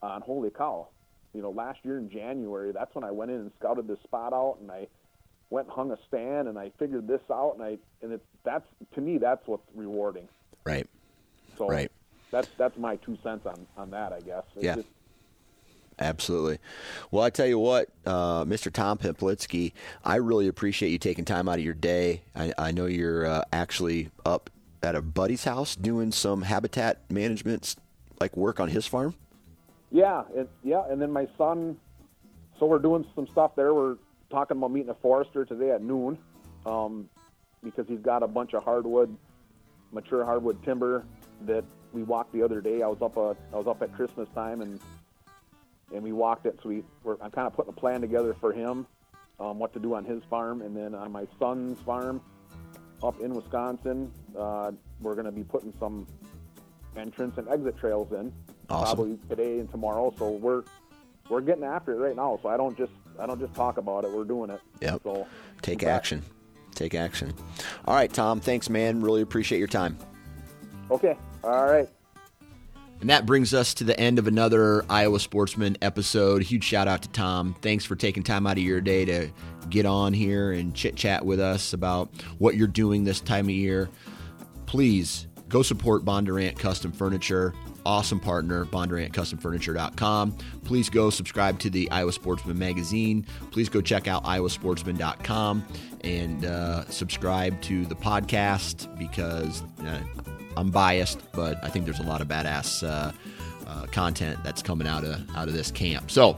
[0.00, 0.88] on holy cow.
[1.34, 4.32] You know, last year in January, that's when I went in and scouted this spot
[4.32, 4.88] out, and I
[5.50, 8.66] went and hung a stand, and I figured this out, and I and it that's
[8.94, 10.28] to me that's what's rewarding.
[10.64, 10.86] Right.
[11.58, 11.90] So Right.
[12.30, 14.44] that's that's my two cents on on that, I guess.
[14.54, 14.76] It's Yeah.
[14.76, 14.88] just-
[15.98, 16.58] Absolutely.
[17.10, 18.72] Well, I tell you what, uh, Mr.
[18.72, 19.72] Tom Pimplitsky,
[20.02, 22.22] I really appreciate you taking time out of your day.
[22.34, 24.48] I, I know you're uh, actually up
[24.82, 27.76] at a buddy's house doing some habitat management,
[28.18, 29.14] like work on his farm.
[29.90, 31.76] Yeah, it, yeah, and then my son.
[32.58, 33.74] So we're doing some stuff there.
[33.74, 33.96] We're
[34.30, 36.18] talking about meeting a forester today at noon,
[36.64, 37.08] um,
[37.62, 39.14] because he's got a bunch of hardwood,
[39.92, 41.04] mature hardwood timber
[41.42, 42.82] that we walked the other day.
[42.82, 44.80] I was up uh, I was up at Christmas time and
[45.92, 46.58] and we walked it.
[46.62, 48.86] So we we're, I'm kind of putting a plan together for him,
[49.40, 52.20] um, what to do on his farm, and then on my son's farm
[53.02, 54.70] up in Wisconsin, uh,
[55.00, 56.06] we're going to be putting some
[56.96, 58.32] entrance and exit trails in
[58.68, 58.84] Awesome.
[58.84, 60.14] probably today and tomorrow.
[60.18, 60.62] So we're
[61.28, 62.38] we're getting after it right now.
[62.42, 64.10] So I don't just I don't just talk about it.
[64.10, 64.60] We're doing it.
[64.80, 65.02] Yep.
[65.04, 65.26] So
[65.62, 66.22] Take action.
[66.74, 67.34] Take action.
[67.84, 68.40] All right, Tom.
[68.40, 69.00] Thanks, man.
[69.00, 69.98] Really appreciate your time.
[70.90, 71.16] Okay.
[71.44, 71.88] All right.
[73.00, 76.42] And that brings us to the end of another Iowa Sportsman episode.
[76.42, 77.54] Huge shout out to Tom.
[77.62, 79.30] Thanks for taking time out of your day to
[79.70, 83.52] get on here and chit chat with us about what you're doing this time of
[83.52, 83.88] year.
[84.66, 87.54] Please go support Bondurant Custom Furniture.
[87.86, 90.36] Awesome partner, BondurantCustomFurniture.com.
[90.64, 93.24] Please go subscribe to the Iowa Sportsman magazine.
[93.50, 95.64] Please go check out IowaSportsman.com
[96.02, 100.00] and uh, subscribe to the podcast because uh,
[100.56, 103.12] I'm biased, but I think there's a lot of badass uh,
[103.66, 106.10] uh, content that's coming out of out of this camp.
[106.10, 106.36] So,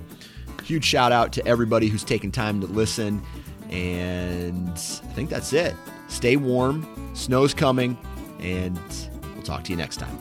[0.64, 3.22] huge shout out to everybody who's taken time to listen,
[3.70, 5.74] and I think that's it.
[6.08, 7.96] Stay warm, snow's coming,
[8.38, 8.78] and
[9.34, 10.18] we'll talk to you next time.